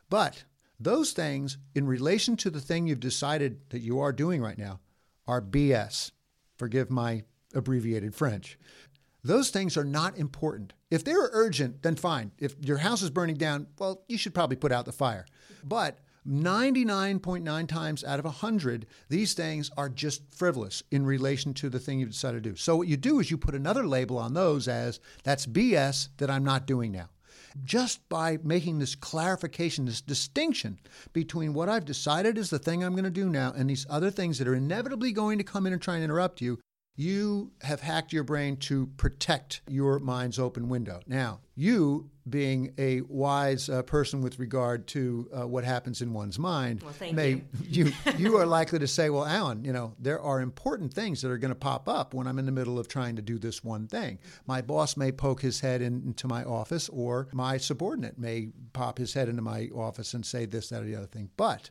But 0.08 0.44
those 0.78 1.12
things, 1.12 1.58
in 1.74 1.86
relation 1.86 2.36
to 2.36 2.50
the 2.50 2.60
thing 2.60 2.86
you've 2.86 3.00
decided 3.00 3.60
that 3.70 3.80
you 3.80 4.00
are 4.00 4.12
doing 4.12 4.42
right 4.42 4.58
now, 4.58 4.80
are 5.26 5.42
BS. 5.42 6.12
Forgive 6.56 6.90
my 6.90 7.24
abbreviated 7.54 8.14
French. 8.14 8.58
Those 9.24 9.50
things 9.50 9.76
are 9.76 9.84
not 9.84 10.16
important. 10.16 10.72
If 10.90 11.02
they're 11.02 11.30
urgent, 11.32 11.82
then 11.82 11.96
fine. 11.96 12.30
If 12.38 12.54
your 12.60 12.78
house 12.78 13.02
is 13.02 13.10
burning 13.10 13.36
down, 13.36 13.66
well, 13.78 14.04
you 14.08 14.18
should 14.18 14.34
probably 14.34 14.56
put 14.56 14.70
out 14.70 14.84
the 14.84 14.92
fire. 14.92 15.26
But 15.64 15.98
99.9 16.26 17.68
times 17.68 18.02
out 18.02 18.18
of 18.18 18.24
100, 18.24 18.86
these 19.08 19.34
things 19.34 19.70
are 19.76 19.88
just 19.88 20.22
frivolous 20.34 20.82
in 20.90 21.06
relation 21.06 21.54
to 21.54 21.68
the 21.68 21.78
thing 21.78 22.00
you've 22.00 22.10
decided 22.10 22.42
to 22.42 22.50
do. 22.50 22.56
So, 22.56 22.76
what 22.76 22.88
you 22.88 22.96
do 22.96 23.20
is 23.20 23.30
you 23.30 23.38
put 23.38 23.54
another 23.54 23.86
label 23.86 24.18
on 24.18 24.34
those 24.34 24.66
as 24.66 24.98
that's 25.22 25.46
BS 25.46 26.08
that 26.16 26.30
I'm 26.30 26.44
not 26.44 26.66
doing 26.66 26.90
now. 26.90 27.10
Just 27.64 28.06
by 28.08 28.38
making 28.42 28.78
this 28.78 28.94
clarification, 28.94 29.86
this 29.86 30.00
distinction 30.00 30.78
between 31.12 31.54
what 31.54 31.68
I've 31.68 31.84
decided 31.84 32.36
is 32.36 32.50
the 32.50 32.58
thing 32.58 32.82
I'm 32.82 32.92
going 32.92 33.04
to 33.04 33.10
do 33.10 33.28
now 33.28 33.52
and 33.56 33.70
these 33.70 33.86
other 33.88 34.10
things 34.10 34.38
that 34.38 34.48
are 34.48 34.54
inevitably 34.54 35.12
going 35.12 35.38
to 35.38 35.44
come 35.44 35.66
in 35.66 35.72
and 35.72 35.80
try 35.80 35.94
and 35.94 36.04
interrupt 36.04 36.40
you, 36.40 36.58
you 36.96 37.52
have 37.60 37.80
hacked 37.80 38.12
your 38.12 38.24
brain 38.24 38.56
to 38.56 38.86
protect 38.96 39.60
your 39.68 39.98
mind's 39.98 40.38
open 40.38 40.68
window. 40.68 41.00
Now, 41.06 41.40
you 41.54 42.10
being 42.28 42.72
a 42.78 43.02
wise 43.02 43.68
uh, 43.68 43.82
person 43.82 44.22
with 44.22 44.38
regard 44.38 44.86
to 44.88 45.28
uh, 45.38 45.46
what 45.46 45.62
happens 45.62 46.02
in 46.02 46.12
one's 46.12 46.38
mind, 46.38 46.82
well, 46.82 47.12
may 47.12 47.42
you. 47.68 47.86
you 47.86 47.92
you 48.18 48.36
are 48.38 48.46
likely 48.46 48.78
to 48.78 48.86
say, 48.86 49.10
"Well, 49.10 49.26
Alan, 49.26 49.64
you 49.64 49.72
know 49.72 49.94
there 49.98 50.20
are 50.20 50.40
important 50.40 50.92
things 50.92 51.22
that 51.22 51.30
are 51.30 51.38
going 51.38 51.50
to 51.50 51.54
pop 51.54 51.88
up 51.88 52.14
when 52.14 52.26
I'm 52.26 52.38
in 52.38 52.46
the 52.46 52.52
middle 52.52 52.78
of 52.78 52.88
trying 52.88 53.16
to 53.16 53.22
do 53.22 53.38
this 53.38 53.62
one 53.62 53.86
thing. 53.86 54.18
My 54.46 54.62
boss 54.62 54.96
may 54.96 55.12
poke 55.12 55.42
his 55.42 55.60
head 55.60 55.82
in, 55.82 56.02
into 56.06 56.26
my 56.26 56.44
office, 56.44 56.88
or 56.88 57.28
my 57.32 57.58
subordinate 57.58 58.18
may 58.18 58.48
pop 58.72 58.98
his 58.98 59.12
head 59.14 59.28
into 59.28 59.42
my 59.42 59.68
office 59.74 60.14
and 60.14 60.24
say 60.24 60.46
this, 60.46 60.70
that, 60.70 60.82
or 60.82 60.86
the 60.86 60.96
other 60.96 61.06
thing. 61.06 61.30
But 61.36 61.70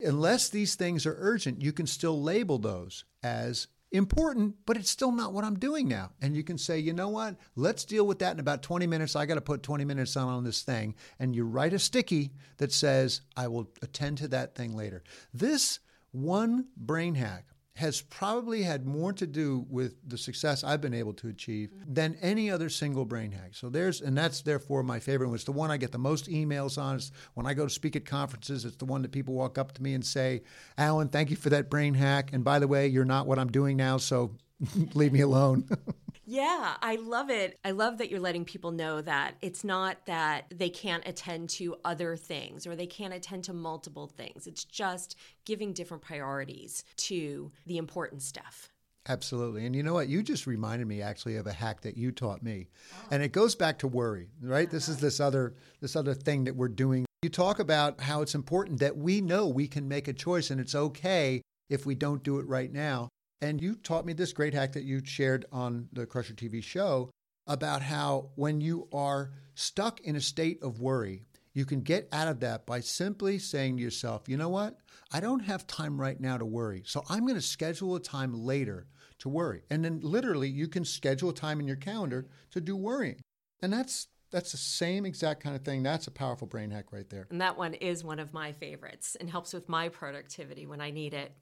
unless 0.00 0.48
these 0.48 0.74
things 0.74 1.06
are 1.06 1.16
urgent, 1.18 1.62
you 1.62 1.72
can 1.72 1.86
still 1.86 2.20
label 2.20 2.58
those 2.58 3.04
as 3.22 3.68
important, 3.92 4.56
but 4.66 4.76
it's 4.76 4.90
still 4.90 5.12
not 5.12 5.32
what 5.32 5.44
I'm 5.44 5.58
doing 5.58 5.86
now. 5.86 6.10
And 6.20 6.34
you 6.34 6.42
can 6.42 6.58
say, 6.58 6.78
you 6.78 6.92
know 6.92 7.08
what? 7.08 7.36
Let's 7.54 7.84
deal 7.84 8.06
with 8.06 8.18
that 8.20 8.32
in 8.32 8.40
about 8.40 8.62
20 8.62 8.86
minutes. 8.86 9.14
I 9.14 9.26
got 9.26 9.34
to 9.34 9.40
put 9.40 9.62
20 9.62 9.84
minutes 9.84 10.16
on 10.16 10.28
on 10.28 10.44
this 10.44 10.62
thing. 10.62 10.94
And 11.18 11.36
you 11.36 11.44
write 11.44 11.74
a 11.74 11.78
sticky 11.78 12.32
that 12.56 12.72
says, 12.72 13.20
I 13.36 13.48
will 13.48 13.68
attend 13.82 14.18
to 14.18 14.28
that 14.28 14.54
thing 14.54 14.74
later. 14.74 15.02
This 15.32 15.78
one 16.10 16.66
brain 16.76 17.14
hack 17.14 17.46
has 17.74 18.02
probably 18.02 18.62
had 18.62 18.86
more 18.86 19.12
to 19.14 19.26
do 19.26 19.66
with 19.70 19.96
the 20.06 20.18
success 20.18 20.62
I've 20.62 20.80
been 20.82 20.92
able 20.92 21.14
to 21.14 21.28
achieve 21.28 21.70
than 21.86 22.16
any 22.20 22.50
other 22.50 22.68
single 22.68 23.06
brain 23.06 23.32
hack. 23.32 23.54
So 23.54 23.70
there's, 23.70 24.02
and 24.02 24.16
that's 24.16 24.42
therefore 24.42 24.82
my 24.82 25.00
favorite 25.00 25.28
one. 25.28 25.36
It's 25.36 25.44
the 25.44 25.52
one 25.52 25.70
I 25.70 25.78
get 25.78 25.90
the 25.90 25.98
most 25.98 26.28
emails 26.28 26.80
on. 26.80 26.96
It's 26.96 27.12
when 27.34 27.46
I 27.46 27.54
go 27.54 27.64
to 27.64 27.70
speak 27.70 27.96
at 27.96 28.04
conferences, 28.04 28.66
it's 28.66 28.76
the 28.76 28.84
one 28.84 29.00
that 29.02 29.12
people 29.12 29.34
walk 29.34 29.56
up 29.56 29.72
to 29.72 29.82
me 29.82 29.94
and 29.94 30.04
say, 30.04 30.42
Alan, 30.76 31.08
thank 31.08 31.30
you 31.30 31.36
for 31.36 31.48
that 31.50 31.70
brain 31.70 31.94
hack. 31.94 32.30
And 32.32 32.44
by 32.44 32.58
the 32.58 32.68
way, 32.68 32.88
you're 32.88 33.04
not 33.06 33.26
what 33.26 33.38
I'm 33.38 33.50
doing 33.50 33.78
now, 33.78 33.96
so 33.96 34.32
leave 34.94 35.12
me 35.12 35.20
alone. 35.20 35.66
Yeah, 36.24 36.76
I 36.80 36.96
love 36.96 37.30
it. 37.30 37.58
I 37.64 37.72
love 37.72 37.98
that 37.98 38.10
you're 38.10 38.20
letting 38.20 38.44
people 38.44 38.70
know 38.70 39.00
that 39.02 39.34
it's 39.42 39.64
not 39.64 40.06
that 40.06 40.52
they 40.54 40.70
can't 40.70 41.06
attend 41.06 41.50
to 41.50 41.76
other 41.84 42.16
things 42.16 42.66
or 42.66 42.76
they 42.76 42.86
can't 42.86 43.12
attend 43.12 43.44
to 43.44 43.52
multiple 43.52 44.06
things. 44.06 44.46
It's 44.46 44.64
just 44.64 45.16
giving 45.44 45.72
different 45.72 46.02
priorities 46.02 46.84
to 46.98 47.50
the 47.66 47.76
important 47.76 48.22
stuff. 48.22 48.72
Absolutely. 49.08 49.66
And 49.66 49.74
you 49.74 49.82
know 49.82 49.94
what? 49.94 50.08
You 50.08 50.22
just 50.22 50.46
reminded 50.46 50.86
me 50.86 51.02
actually 51.02 51.36
of 51.36 51.48
a 51.48 51.52
hack 51.52 51.80
that 51.80 51.96
you 51.96 52.12
taught 52.12 52.42
me. 52.42 52.68
Oh. 52.92 53.08
And 53.10 53.22
it 53.22 53.32
goes 53.32 53.56
back 53.56 53.78
to 53.80 53.88
worry, 53.88 54.28
right? 54.40 54.68
Uh-huh. 54.68 54.72
This 54.72 54.88
is 54.88 54.98
this 54.98 55.18
other 55.18 55.54
this 55.80 55.96
other 55.96 56.14
thing 56.14 56.44
that 56.44 56.54
we're 56.54 56.68
doing. 56.68 57.04
You 57.22 57.28
talk 57.28 57.58
about 57.58 58.00
how 58.00 58.22
it's 58.22 58.34
important 58.34 58.78
that 58.80 58.96
we 58.96 59.20
know 59.20 59.48
we 59.48 59.66
can 59.66 59.88
make 59.88 60.06
a 60.06 60.12
choice 60.12 60.50
and 60.50 60.60
it's 60.60 60.74
okay 60.74 61.42
if 61.68 61.84
we 61.84 61.94
don't 61.94 62.22
do 62.22 62.38
it 62.38 62.46
right 62.46 62.72
now. 62.72 63.08
And 63.42 63.60
you 63.60 63.74
taught 63.74 64.06
me 64.06 64.12
this 64.12 64.32
great 64.32 64.54
hack 64.54 64.72
that 64.74 64.84
you 64.84 65.02
shared 65.04 65.46
on 65.50 65.88
the 65.92 66.06
Crusher 66.06 66.32
TV 66.32 66.62
show 66.62 67.10
about 67.48 67.82
how 67.82 68.30
when 68.36 68.60
you 68.60 68.88
are 68.92 69.32
stuck 69.56 70.00
in 70.02 70.14
a 70.14 70.20
state 70.20 70.62
of 70.62 70.80
worry, 70.80 71.24
you 71.52 71.64
can 71.64 71.80
get 71.80 72.08
out 72.12 72.28
of 72.28 72.38
that 72.40 72.66
by 72.66 72.78
simply 72.78 73.40
saying 73.40 73.76
to 73.76 73.82
yourself, 73.82 74.28
you 74.28 74.36
know 74.36 74.48
what? 74.48 74.76
I 75.12 75.18
don't 75.18 75.40
have 75.40 75.66
time 75.66 76.00
right 76.00 76.18
now 76.18 76.38
to 76.38 76.44
worry. 76.44 76.84
So 76.86 77.02
I'm 77.10 77.26
going 77.26 77.34
to 77.34 77.42
schedule 77.42 77.96
a 77.96 78.00
time 78.00 78.32
later 78.32 78.86
to 79.18 79.28
worry. 79.28 79.62
And 79.70 79.84
then 79.84 79.98
literally 80.02 80.48
you 80.48 80.68
can 80.68 80.84
schedule 80.84 81.30
a 81.30 81.34
time 81.34 81.58
in 81.58 81.66
your 81.66 81.76
calendar 81.76 82.28
to 82.52 82.60
do 82.60 82.76
worrying. 82.76 83.20
And 83.60 83.72
that's 83.72 84.06
that's 84.30 84.52
the 84.52 84.58
same 84.58 85.04
exact 85.04 85.42
kind 85.42 85.54
of 85.54 85.62
thing. 85.62 85.82
That's 85.82 86.06
a 86.06 86.10
powerful 86.10 86.46
brain 86.46 86.70
hack 86.70 86.86
right 86.90 87.08
there. 87.10 87.26
And 87.28 87.40
that 87.42 87.58
one 87.58 87.74
is 87.74 88.02
one 88.02 88.18
of 88.18 88.32
my 88.32 88.52
favorites 88.52 89.14
and 89.20 89.28
helps 89.28 89.52
with 89.52 89.68
my 89.68 89.90
productivity 89.90 90.64
when 90.66 90.80
I 90.80 90.90
need 90.90 91.12
it. 91.12 91.34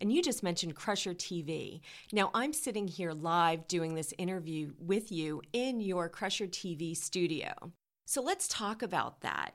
And 0.00 0.12
you 0.12 0.22
just 0.22 0.42
mentioned 0.42 0.76
Crusher 0.76 1.14
TV. 1.14 1.80
Now, 2.12 2.30
I'm 2.34 2.52
sitting 2.52 2.86
here 2.88 3.12
live 3.12 3.66
doing 3.66 3.94
this 3.94 4.14
interview 4.18 4.72
with 4.78 5.10
you 5.10 5.42
in 5.52 5.80
your 5.80 6.08
Crusher 6.08 6.46
TV 6.46 6.96
studio. 6.96 7.72
So 8.06 8.22
let's 8.22 8.48
talk 8.48 8.82
about 8.82 9.20
that. 9.22 9.54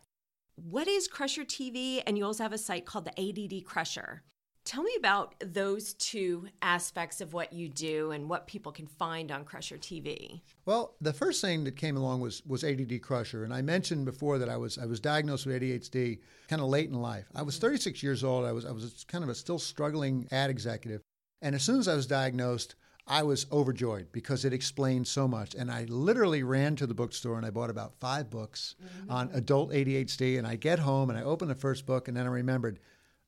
What 0.56 0.88
is 0.88 1.08
Crusher 1.08 1.46
TV? 1.46 2.04
And 2.06 2.18
you 2.18 2.26
also 2.26 2.44
have 2.44 2.54
a 2.54 2.58
site 2.58 2.86
called 2.86 3.06
the 3.06 3.20
ADD 3.20 3.66
Crusher. 3.66 4.24
Tell 4.66 4.82
me 4.82 4.92
about 4.98 5.36
those 5.40 5.94
two 5.94 6.48
aspects 6.62 7.20
of 7.20 7.34
what 7.34 7.52
you 7.52 7.68
do 7.68 8.12
and 8.12 8.30
what 8.30 8.48
people 8.48 8.72
can 8.72 8.88
find 8.88 9.30
on 9.30 9.44
Crusher 9.44 9.78
TV. 9.78 10.42
Well, 10.66 10.96
the 11.02 11.12
first 11.12 11.42
thing 11.42 11.66
that 11.66 11.76
came 11.76 11.98
along 11.98 12.22
was 12.22 12.42
was 12.46 12.64
ADD 12.64 13.02
Crusher, 13.02 13.44
and 13.44 13.54
I 13.54 13.62
mentioned 13.62 14.06
before 14.06 14.38
that 14.38 14.48
I 14.48 14.56
was 14.56 14.78
I 14.78 14.86
was 14.86 15.02
diagnosed 15.02 15.46
with 15.46 15.62
ADHD 15.62 16.20
kind 16.48 16.62
of 16.62 16.70
late 16.70 16.90
in 16.90 16.96
life. 17.02 17.26
I 17.36 17.42
was 17.42 17.58
36 17.58 18.02
years 18.02 18.24
old. 18.24 18.46
I 18.46 18.54
was 18.54 18.66
I 18.66 18.72
was 18.72 19.04
kind 19.08 19.24
of 19.24 19.30
a 19.30 19.36
still 19.36 19.60
struggling 19.60 20.30
ad 20.32 20.50
executive, 20.50 21.02
and 21.42 21.56
as 21.56 21.64
soon 21.64 21.80
as 21.80 21.90
I 21.90 21.96
was 21.96 22.08
diagnosed, 22.08 22.76
I 23.06 23.24
was 23.24 23.46
overjoyed 23.52 24.14
because 24.14 24.46
it 24.46 24.54
explained 24.54 25.08
so 25.08 25.28
much. 25.28 25.56
And 25.56 25.70
I 25.70 25.84
literally 25.90 26.44
ran 26.44 26.78
to 26.78 26.88
the 26.88 26.94
bookstore 26.94 27.36
and 27.36 27.46
I 27.46 27.50
bought 27.50 27.70
about 27.70 28.00
five 28.00 28.30
books 28.30 28.76
mm-hmm. 28.82 29.12
on 29.12 29.30
adult 29.34 29.72
ADHD. 29.72 30.38
And 30.38 30.48
I 30.48 30.56
get 30.56 30.80
home 30.80 31.10
and 31.10 31.20
I 31.20 31.24
open 31.24 31.50
the 31.50 31.56
first 31.56 31.86
book, 31.86 32.08
and 32.08 32.16
then 32.16 32.26
I 32.26 32.30
remembered, 32.30 32.80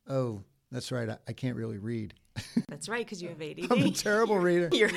oh, 0.07 0.43
that's 0.75 0.91
right. 0.91 1.09
I, 1.09 1.17
I 1.27 1.31
can't 1.33 1.55
really 1.55 1.77
read. 1.77 2.13
That's 2.67 2.89
right, 2.89 3.05
because 3.05 3.21
you 3.21 3.29
have 3.29 3.41
ADD. 3.41 3.71
I'm 3.71 3.85
a 3.85 3.91
terrible 3.91 4.37
reader. 4.37 4.67
you're 4.73 4.91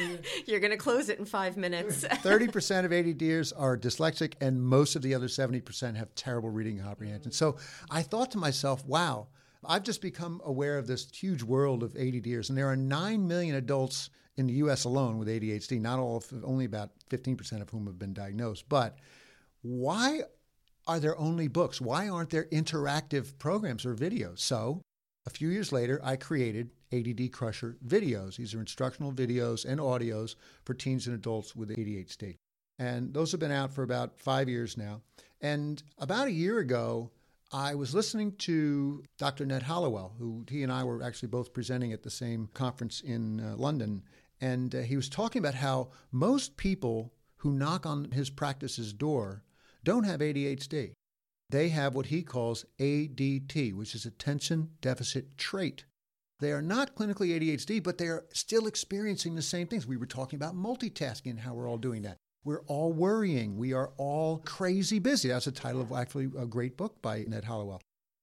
you're 0.45 0.59
going 0.59 0.73
to 0.73 0.77
close 0.77 1.09
it 1.09 1.21
in 1.21 1.25
five 1.25 1.57
minutes. 1.57 2.03
30% 2.05 2.85
of 2.85 2.91
ADDers 2.91 3.53
are 3.57 3.79
dyslexic, 3.79 4.33
and 4.41 4.61
most 4.61 4.97
of 4.97 5.03
the 5.03 5.15
other 5.15 5.29
70% 5.29 5.95
have 5.95 6.13
terrible 6.17 6.51
reading 6.51 6.81
comprehension. 6.81 7.31
So 7.31 7.57
I 7.93 8.03
thought 8.03 8.33
to 8.33 8.39
myself, 8.39 8.85
wow, 8.87 9.29
I've 9.65 9.85
just 9.85 10.03
become 10.03 10.41
aware 10.45 10.79
of 10.79 10.89
this 10.89 11.09
huge 11.13 11.45
world 11.45 11.85
of 11.85 11.93
ADDers, 11.95 12.49
and 12.49 12.59
there 12.59 12.67
are 12.67 12.77
9 12.77 13.29
million 13.29 13.55
adults 13.55 14.11
in 14.37 14.49
the 14.49 14.55
US 14.55 14.83
alone 14.83 15.17
with 15.19 15.29
ADHD, 15.29 15.81
not 15.81 16.01
all, 16.01 16.17
of, 16.17 16.45
only 16.45 16.65
about 16.65 16.91
15% 17.09 17.63
of 17.63 17.71
whom 17.71 17.87
have 17.87 18.01
been 18.01 18.15
diagnosed. 18.15 18.69
But 18.69 18.99
why 19.63 20.23
are 20.89 20.99
there 20.99 21.17
only 21.19 21.47
books? 21.47 21.81
Why 21.81 22.09
aren't 22.09 22.31
there 22.31 22.47
interactive 22.47 23.39
programs 23.39 23.85
or 23.85 23.95
videos? 23.95 24.41
So 24.41 24.83
a 25.29 25.31
few 25.31 25.51
years 25.51 25.73
later, 25.73 26.01
I 26.03 26.17
created 26.17 26.71
ADD 26.91 27.33
Crusher 27.33 27.77
videos. 27.87 28.37
These 28.37 28.55
are 28.55 28.61
instructional 28.61 29.13
videos 29.13 29.67
and 29.67 29.79
audios 29.79 30.37
for 30.65 30.73
teens 30.73 31.07
and 31.07 31.15
adults 31.15 31.55
with 31.55 31.69
ADHD. 31.69 32.39
And 32.79 33.13
those 33.13 33.31
have 33.33 33.41
been 33.41 33.53
out 33.53 33.71
for 33.71 33.83
about 33.83 34.19
five 34.19 34.49
years 34.49 34.79
now. 34.79 35.03
And 35.43 35.83
about 35.99 36.29
a 36.29 36.33
year 36.33 36.61
ago, 36.61 37.11
I 37.53 37.75
was 37.75 37.95
listening 37.95 38.37
to 38.39 39.05
Dr. 39.19 39.45
Ned 39.45 39.65
Hallowell, 39.65 40.15
who 40.19 40.47
he 40.49 40.63
and 40.63 40.73
I 40.73 40.83
were 40.83 41.03
actually 41.03 41.29
both 41.29 41.53
presenting 41.53 41.93
at 41.93 42.03
the 42.03 42.11
same 42.11 42.49
conference 42.55 43.03
in 43.03 43.41
uh, 43.41 43.55
London. 43.59 44.05
And 44.41 44.75
uh, 44.75 44.79
he 44.81 44.97
was 44.97 45.11
talking 45.11 45.41
about 45.41 45.57
how 45.57 45.91
most 46.11 46.57
people 46.57 47.13
who 47.37 47.53
knock 47.53 47.85
on 47.85 48.13
his 48.13 48.31
practice's 48.31 48.95
door 48.95 49.43
don't 49.85 50.05
have 50.05 50.21
ADHD. 50.21 50.95
They 51.51 51.71
have 51.71 51.95
what 51.95 52.07
he 52.07 52.23
calls 52.23 52.67
ADT, 52.79 53.75
which 53.75 53.95
is 53.95 54.05
attention 54.05 54.71
deficit 54.81 55.39
trait. 55.39 55.85
They 56.41 56.53
are 56.53 56.63
not 56.63 56.95
clinically 56.95 57.31
ADHD, 57.31 57.83
but 57.83 57.99
they 57.99 58.07
are 58.07 58.27
still 58.33 58.67
experiencing 58.67 59.35
the 59.35 59.43
same 59.43 59.67
things. 59.67 59.87
We 59.87 59.97
were 59.97 60.07
talking 60.07 60.37
about 60.37 60.55
multitasking 60.55 61.31
and 61.31 61.41
how 61.41 61.55
we're 61.55 61.69
all 61.69 61.79
doing 61.79 62.03
that. 62.03 62.19
We're 62.45 62.63
all 62.67 62.93
worrying. 62.93 63.57
We 63.57 63.73
are 63.73 63.91
all 63.97 64.39
crazy 64.39 64.99
busy. 64.99 65.29
That's 65.29 65.47
the 65.47 65.53
title 65.53 65.81
of 65.81 65.91
actually 65.91 66.31
a 66.39 66.47
great 66.47 66.77
book 66.77 67.01
by 67.03 67.25
Ned 67.27 67.45
Hallowell. 67.45 67.81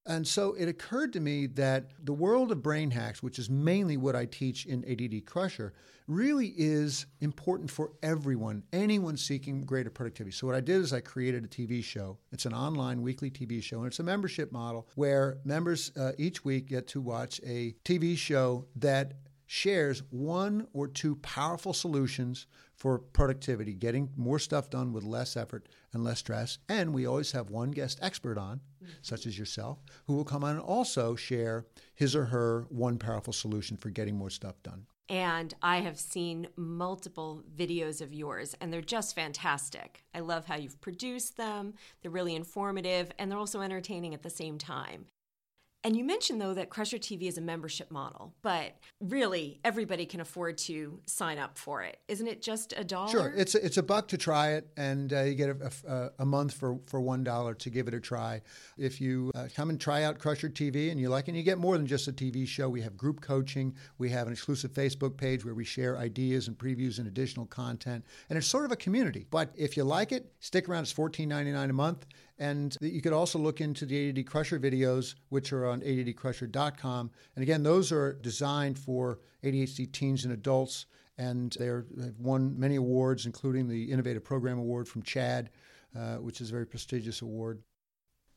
And 0.08 0.28
so 0.28 0.54
it 0.54 0.68
occurred 0.68 1.14
to 1.14 1.20
me 1.20 1.48
that 1.48 1.90
the 2.04 2.14
world 2.14 2.52
of 2.52 2.62
brain 2.62 2.92
hacks, 2.92 3.24
which 3.24 3.40
is 3.40 3.50
mainly 3.50 3.98
what 3.98 4.16
I 4.16 4.26
teach 4.26 4.66
in 4.66 4.86
ADD 4.86 5.26
Crusher, 5.26 5.74
really 6.08 6.54
is 6.56 7.08
important 7.22 7.72
for 7.72 7.92
everyone, 8.04 8.64
anyone 8.72 9.18
seeking 9.18 9.62
greater 9.62 9.90
productivity. 9.90 10.32
So 10.36 10.46
what 10.46 10.56
I 10.56 10.62
did 10.62 10.82
is 10.82 10.94
I 10.94 11.00
created 11.00 11.44
a 11.44 11.48
TV 11.48 11.84
show. 11.84 12.20
It's 12.32 12.46
an 12.46 12.54
online 12.54 13.02
weekly 13.02 13.32
TV 13.32 13.64
show, 13.64 13.80
and 13.80 13.88
it's 13.88 14.00
a 14.00 14.04
membership 14.04 14.52
model 14.52 14.88
where 14.94 15.40
members 15.44 15.92
uh, 15.98 16.12
each 16.20 16.46
week 16.46 16.68
get 16.68 16.88
to 16.90 17.02
watch 17.02 17.42
a 17.44 17.74
TV 17.84 18.16
show 18.16 18.66
that 18.76 19.14
shares 19.46 20.04
one 20.10 20.68
or 20.74 20.88
two 20.88 21.16
powerful 21.18 21.74
solutions 21.74 22.48
for 22.76 23.00
productivity, 23.00 23.74
getting 23.74 24.10
more 24.16 24.40
stuff 24.40 24.70
done 24.70 24.92
with 24.92 25.04
less 25.04 25.38
effort 25.38 25.68
and 25.94 26.04
less 26.04 26.20
stress. 26.20 26.58
And 26.68 26.94
we 26.94 27.06
always 27.06 27.32
have 27.32 27.50
one 27.50 27.72
guest 27.72 28.00
expert 28.02 28.38
on, 28.38 28.60
mm-hmm. 28.84 28.92
such 29.02 29.26
as 29.26 29.40
yourself, 29.40 29.80
who 30.08 30.14
will 30.14 30.26
come 30.26 30.44
on 30.44 30.56
and 30.56 30.62
also 30.62 31.16
share 31.16 31.66
his 31.94 32.16
or 32.16 32.26
her 32.26 32.66
one 32.70 32.98
powerful 32.98 33.34
solution 33.34 33.78
for 33.78 33.90
getting 33.90 34.18
more 34.18 34.30
stuff 34.30 34.62
done. 34.62 34.88
And 35.08 35.54
I 35.62 35.78
have 35.78 36.00
seen 36.00 36.48
multiple 36.56 37.44
videos 37.56 38.02
of 38.02 38.12
yours, 38.12 38.56
and 38.60 38.74
they're 38.74 38.82
just 38.82 39.14
fantastic. 39.14 40.04
I 40.16 40.22
love 40.22 40.48
how 40.48 40.56
you've 40.56 40.82
produced 40.82 41.38
them. 41.38 41.76
They're 42.02 42.10
really 42.10 42.36
informative, 42.36 43.12
and 43.20 43.32
they're 43.32 43.38
also 43.38 43.62
entertaining 43.62 44.16
at 44.16 44.24
the 44.24 44.32
same 44.32 44.58
time. 44.58 45.06
And 45.86 45.96
you 45.96 46.04
mentioned, 46.04 46.42
though, 46.42 46.56
that 46.56 46.72
Crusher 46.72 46.98
TV 46.98 47.28
is 47.28 47.38
a 47.38 47.42
membership 47.42 47.92
model, 47.92 48.34
but 48.42 48.72
really 49.00 49.60
everybody 49.64 50.08
can 50.08 50.20
afford 50.20 50.58
to 50.58 51.00
sign 51.06 51.38
up 51.38 51.60
for 51.60 51.84
it. 51.84 52.00
Isn't 52.08 52.26
it 52.26 52.42
just 52.42 52.74
a 52.76 52.84
dollar? 52.84 53.12
Sure. 53.12 53.34
It's 53.38 53.54
a, 53.54 53.64
it's 53.64 53.78
a 53.78 53.84
buck 53.84 54.08
to 54.08 54.18
try 54.18 54.54
it, 54.54 54.68
and 54.78 55.14
uh, 55.14 55.22
you 55.22 55.36
get 55.36 55.50
a, 55.50 55.72
a, 55.88 56.24
a, 56.24 56.26
month 56.26 56.56
for, 56.56 56.80
for 56.88 57.00
$1 57.00 57.58
to 57.60 57.70
give 57.70 57.88
it 57.88 57.94
a 57.94 58.00
try. 58.00 58.42
If 58.80 59.00
you 59.00 59.30
uh, 59.36 59.48
come 59.56 59.70
and 59.70 59.80
try 59.80 60.02
out 60.02 60.18
Crusher 60.18 60.50
TV 60.50 60.90
and 60.90 61.00
you 61.00 61.10
like 61.10 61.28
it, 61.28 61.32
and 61.32 61.38
you 61.38 61.44
get 61.44 61.60
more 61.60 61.78
than 61.78 61.86
just 61.86 62.08
a 62.08 62.12
TV 62.12 62.48
show, 62.48 62.68
we 62.68 62.82
have 62.82 62.98
group 62.98 63.22
coaching, 63.22 63.76
we 64.00 64.10
have 64.10 64.26
an 64.26 64.34
exclusive 64.34 64.74
Facebook 64.74 65.16
page 65.18 65.46
where 65.46 65.54
we 65.54 65.66
share 65.66 66.00
ideas 66.00 66.48
and 66.48 66.58
previews 66.58 66.98
and 66.98 67.08
additional 67.08 67.46
content, 67.46 68.04
and 68.32 68.38
it's 68.40 68.48
sort 68.48 68.66
of 68.66 68.72
a 68.72 68.76
community. 68.76 69.28
But 69.30 69.52
if 69.56 69.78
you 69.78 69.84
like 69.84 70.12
it, 70.12 70.34
stick 70.40 70.68
around. 70.68 70.82
It's 70.82 70.94
$14.99 70.94 71.70
a 71.70 71.74
month. 71.74 72.08
And 72.38 72.76
you 72.82 73.02
could 73.02 73.14
also 73.14 73.40
look 73.40 73.62
into 73.62 73.86
the 73.86 74.10
ADD 74.10 74.26
Crusher 74.26 74.60
videos, 74.60 75.16
which 75.30 75.54
are 75.54 75.66
on 75.66 75.82
addcrusher.com. 75.82 77.12
And 77.36 77.44
again, 77.44 77.64
those 77.64 77.92
are 77.92 78.14
designed 78.14 78.78
for 78.78 79.20
ADHD 79.44 79.92
teens 79.92 80.26
and 80.26 80.34
adults, 80.34 80.86
and 81.18 81.56
they've 81.58 82.20
won 82.20 82.60
many 82.60 82.76
awards, 82.76 83.26
including 83.26 83.70
the 83.70 83.92
Innovative 83.92 84.24
Program 84.24 84.60
Award 84.60 84.88
from 84.88 85.04
CHADD, 85.04 85.48
uh, 85.98 86.16
which 86.16 86.42
is 86.42 86.50
a 86.50 86.54
very 86.54 86.66
prestigious 86.66 87.22
award. 87.22 87.62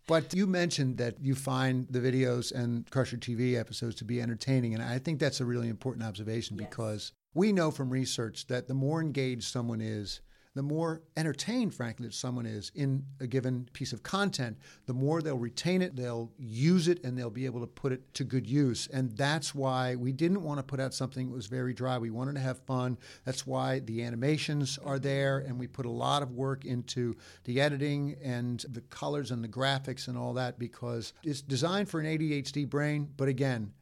But 0.06 0.32
you 0.32 0.46
mentioned 0.46 0.96
that 0.98 1.20
you 1.20 1.34
find 1.34 1.86
the 1.90 2.00
videos 2.00 2.50
and 2.52 2.90
Crusher 2.90 3.18
TV 3.18 3.58
episodes 3.58 3.96
to 3.96 4.04
be 4.04 4.22
entertaining, 4.22 4.74
and 4.74 4.82
I 4.82 4.98
think 4.98 5.18
that's 5.18 5.40
a 5.40 5.44
really 5.44 5.68
important 5.68 6.06
observation 6.06 6.56
yes. 6.56 6.68
because 6.68 7.12
we 7.34 7.52
know 7.52 7.70
from 7.70 7.90
research 7.90 8.46
that 8.46 8.68
the 8.68 8.74
more 8.74 9.02
engaged 9.02 9.44
someone 9.44 9.82
is 9.82 10.20
the 10.58 10.62
more 10.64 11.02
entertained, 11.16 11.72
frankly, 11.72 12.08
that 12.08 12.14
someone 12.14 12.44
is 12.44 12.72
in 12.74 13.04
a 13.20 13.28
given 13.28 13.68
piece 13.74 13.92
of 13.92 14.02
content, 14.02 14.58
the 14.86 14.92
more 14.92 15.22
they'll 15.22 15.38
retain 15.38 15.82
it, 15.82 15.94
they'll 15.94 16.32
use 16.36 16.88
it, 16.88 17.04
and 17.04 17.16
they'll 17.16 17.30
be 17.30 17.46
able 17.46 17.60
to 17.60 17.66
put 17.68 17.92
it 17.92 18.12
to 18.14 18.24
good 18.24 18.44
use. 18.44 18.88
And 18.92 19.16
that's 19.16 19.54
why 19.54 19.94
we 19.94 20.10
didn't 20.10 20.42
want 20.42 20.58
to 20.58 20.64
put 20.64 20.80
out 20.80 20.92
something 20.92 21.28
that 21.28 21.32
was 21.32 21.46
very 21.46 21.72
dry. 21.72 21.96
We 21.96 22.10
wanted 22.10 22.34
to 22.34 22.40
have 22.40 22.58
fun. 22.66 22.98
That's 23.24 23.46
why 23.46 23.78
the 23.78 24.02
animations 24.02 24.80
are 24.84 24.98
there, 24.98 25.38
and 25.38 25.60
we 25.60 25.68
put 25.68 25.86
a 25.86 25.90
lot 25.90 26.24
of 26.24 26.32
work 26.32 26.64
into 26.64 27.14
the 27.44 27.60
editing 27.60 28.16
and 28.20 28.58
the 28.68 28.80
colors 28.80 29.30
and 29.30 29.44
the 29.44 29.48
graphics 29.48 30.08
and 30.08 30.18
all 30.18 30.34
that 30.34 30.58
because 30.58 31.12
it's 31.22 31.40
designed 31.40 31.88
for 31.88 32.00
an 32.00 32.06
ADHD 32.06 32.68
brain. 32.68 33.08
But 33.16 33.28
again, 33.28 33.72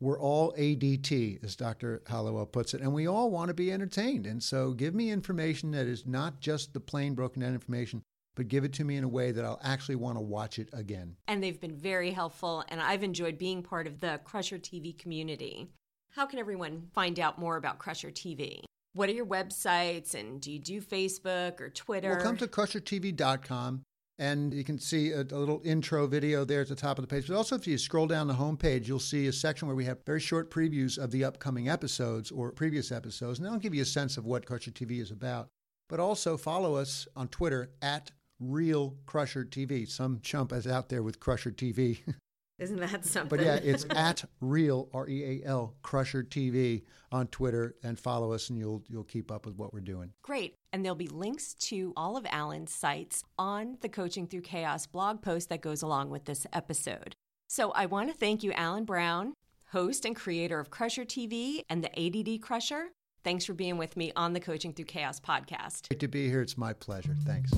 we're 0.00 0.18
all 0.18 0.54
ADT, 0.54 1.44
as 1.44 1.54
Dr. 1.56 2.02
Hallowell 2.06 2.46
puts 2.46 2.72
it, 2.72 2.80
and 2.80 2.92
we 2.94 3.06
all 3.06 3.30
want 3.30 3.48
to 3.48 3.54
be 3.54 3.70
entertained. 3.70 4.26
And 4.26 4.42
so 4.42 4.72
give 4.72 4.94
me 4.94 5.10
information 5.10 5.70
that 5.72 5.86
is 5.86 6.06
not 6.06 6.40
just 6.40 6.72
the 6.72 6.80
plain 6.80 7.14
broken 7.14 7.42
down 7.42 7.52
information, 7.52 8.02
but 8.34 8.48
give 8.48 8.64
it 8.64 8.72
to 8.74 8.84
me 8.84 8.96
in 8.96 9.04
a 9.04 9.08
way 9.08 9.30
that 9.30 9.44
I'll 9.44 9.60
actually 9.62 9.96
want 9.96 10.16
to 10.16 10.22
watch 10.22 10.58
it 10.58 10.70
again. 10.72 11.16
And 11.28 11.42
they've 11.42 11.60
been 11.60 11.76
very 11.76 12.12
helpful, 12.12 12.64
and 12.68 12.80
I've 12.80 13.02
enjoyed 13.02 13.36
being 13.36 13.62
part 13.62 13.86
of 13.86 14.00
the 14.00 14.20
Crusher 14.24 14.58
TV 14.58 14.96
community. 14.98 15.68
How 16.12 16.24
can 16.26 16.38
everyone 16.38 16.88
find 16.94 17.20
out 17.20 17.38
more 17.38 17.56
about 17.56 17.78
Crusher 17.78 18.10
TV? 18.10 18.62
What 18.94 19.08
are 19.08 19.12
your 19.12 19.26
websites, 19.26 20.14
and 20.14 20.40
do 20.40 20.50
you 20.50 20.58
do 20.58 20.80
Facebook 20.80 21.60
or 21.60 21.68
Twitter? 21.68 22.10
Well, 22.10 22.22
come 22.22 22.36
to 22.38 22.48
crushertv.com 22.48 23.84
and 24.20 24.52
you 24.52 24.62
can 24.62 24.78
see 24.78 25.12
a, 25.12 25.22
a, 25.22 25.38
little 25.38 25.62
intro 25.64 26.06
video 26.06 26.44
there 26.44 26.60
at 26.60 26.68
the 26.68 26.74
top 26.74 26.98
of 26.98 27.02
the 27.02 27.08
page. 27.08 27.26
But 27.26 27.36
also, 27.36 27.56
if 27.56 27.66
you 27.66 27.78
scroll 27.78 28.06
down 28.06 28.28
the 28.28 28.34
homepage, 28.34 28.86
you'll 28.86 29.00
see 29.00 29.26
a 29.26 29.32
section 29.32 29.66
where 29.66 29.74
we 29.74 29.86
have 29.86 30.04
very 30.04 30.20
short 30.20 30.50
previews 30.50 30.98
of 30.98 31.10
the 31.10 31.24
upcoming 31.24 31.70
episodes 31.70 32.30
or 32.30 32.52
previous 32.52 32.92
episodes, 32.92 33.38
and 33.38 33.46
that'll 33.46 33.58
give 33.58 33.74
you 33.74 33.80
a 33.80 33.86
sense 33.86 34.18
of 34.18 34.26
what 34.26 34.44
Crusher 34.44 34.72
TV 34.72 35.00
is 35.00 35.10
about. 35.10 35.48
But 35.88 36.00
also 36.00 36.36
follow 36.36 36.76
us 36.76 37.08
on 37.16 37.28
Twitter 37.28 37.70
at 37.80 38.10
Real 38.38 38.94
Crusher 39.06 39.44
TV. 39.44 39.88
Some 39.88 40.20
chump 40.22 40.52
is 40.52 40.66
out 40.66 40.90
there 40.90 41.02
with 41.02 41.18
Crusher 41.18 41.50
TV. 41.50 42.00
Isn't 42.60 42.78
that 42.78 43.06
something? 43.06 43.28
But 43.28 43.44
yeah, 43.44 43.54
it's 43.54 43.86
at 43.90 44.24
real 44.40 44.88
R 44.92 45.08
E 45.08 45.42
A 45.42 45.48
L 45.48 45.74
Crusher 45.82 46.22
TV 46.22 46.82
on 47.10 47.26
Twitter 47.28 47.74
and 47.82 47.98
follow 47.98 48.32
us 48.32 48.50
and 48.50 48.58
you'll 48.58 48.84
you'll 48.88 49.04
keep 49.04 49.32
up 49.32 49.46
with 49.46 49.56
what 49.56 49.72
we're 49.72 49.80
doing. 49.80 50.12
Great. 50.22 50.54
And 50.72 50.84
there'll 50.84 50.94
be 50.94 51.08
links 51.08 51.54
to 51.54 51.92
all 51.96 52.16
of 52.16 52.26
Alan's 52.30 52.72
sites 52.72 53.24
on 53.38 53.78
the 53.80 53.88
Coaching 53.88 54.26
Through 54.26 54.42
Chaos 54.42 54.86
blog 54.86 55.22
post 55.22 55.48
that 55.48 55.62
goes 55.62 55.82
along 55.82 56.10
with 56.10 56.26
this 56.26 56.46
episode. 56.52 57.14
So 57.48 57.72
I 57.72 57.86
want 57.86 58.12
to 58.12 58.16
thank 58.16 58.42
you, 58.42 58.52
Alan 58.52 58.84
Brown, 58.84 59.32
host 59.70 60.04
and 60.04 60.14
creator 60.14 60.60
of 60.60 60.70
Crusher 60.70 61.04
TV 61.04 61.62
and 61.68 61.82
the 61.82 61.90
ADD 61.98 62.42
Crusher. 62.42 62.90
Thanks 63.24 63.44
for 63.44 63.54
being 63.54 63.76
with 63.78 63.96
me 63.96 64.12
on 64.16 64.34
the 64.34 64.40
Coaching 64.40 64.72
Through 64.72 64.84
Chaos 64.86 65.18
podcast. 65.18 65.88
Great 65.88 66.00
to 66.00 66.08
be 66.08 66.28
here. 66.28 66.42
It's 66.42 66.56
my 66.56 66.72
pleasure. 66.74 67.16
Thanks. 67.24 67.52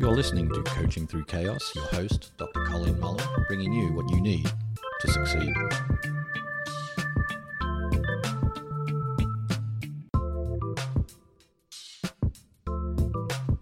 You're 0.00 0.12
listening 0.12 0.48
to 0.54 0.62
Coaching 0.62 1.06
Through 1.06 1.26
Chaos, 1.26 1.74
your 1.74 1.84
host, 1.84 2.32
Dr. 2.38 2.64
Colleen 2.64 2.98
Mullen, 2.98 3.22
bringing 3.48 3.70
you 3.70 3.92
what 3.92 4.10
you 4.10 4.18
need 4.18 4.50
to 5.02 5.10
succeed. 5.12 5.52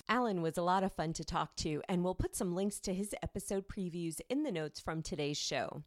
Alan 0.08 0.40
was 0.40 0.56
a 0.56 0.62
lot 0.62 0.84
of 0.84 0.92
fun 0.92 1.12
to 1.14 1.24
talk 1.24 1.56
to, 1.56 1.82
and 1.88 2.04
we'll 2.04 2.14
put 2.14 2.36
some 2.36 2.54
links 2.54 2.78
to 2.78 2.94
his 2.94 3.16
episode 3.20 3.66
previews 3.66 4.20
in 4.28 4.44
the 4.44 4.52
notes 4.52 4.78
from 4.78 5.02
today's 5.02 5.36
show. 5.36 5.82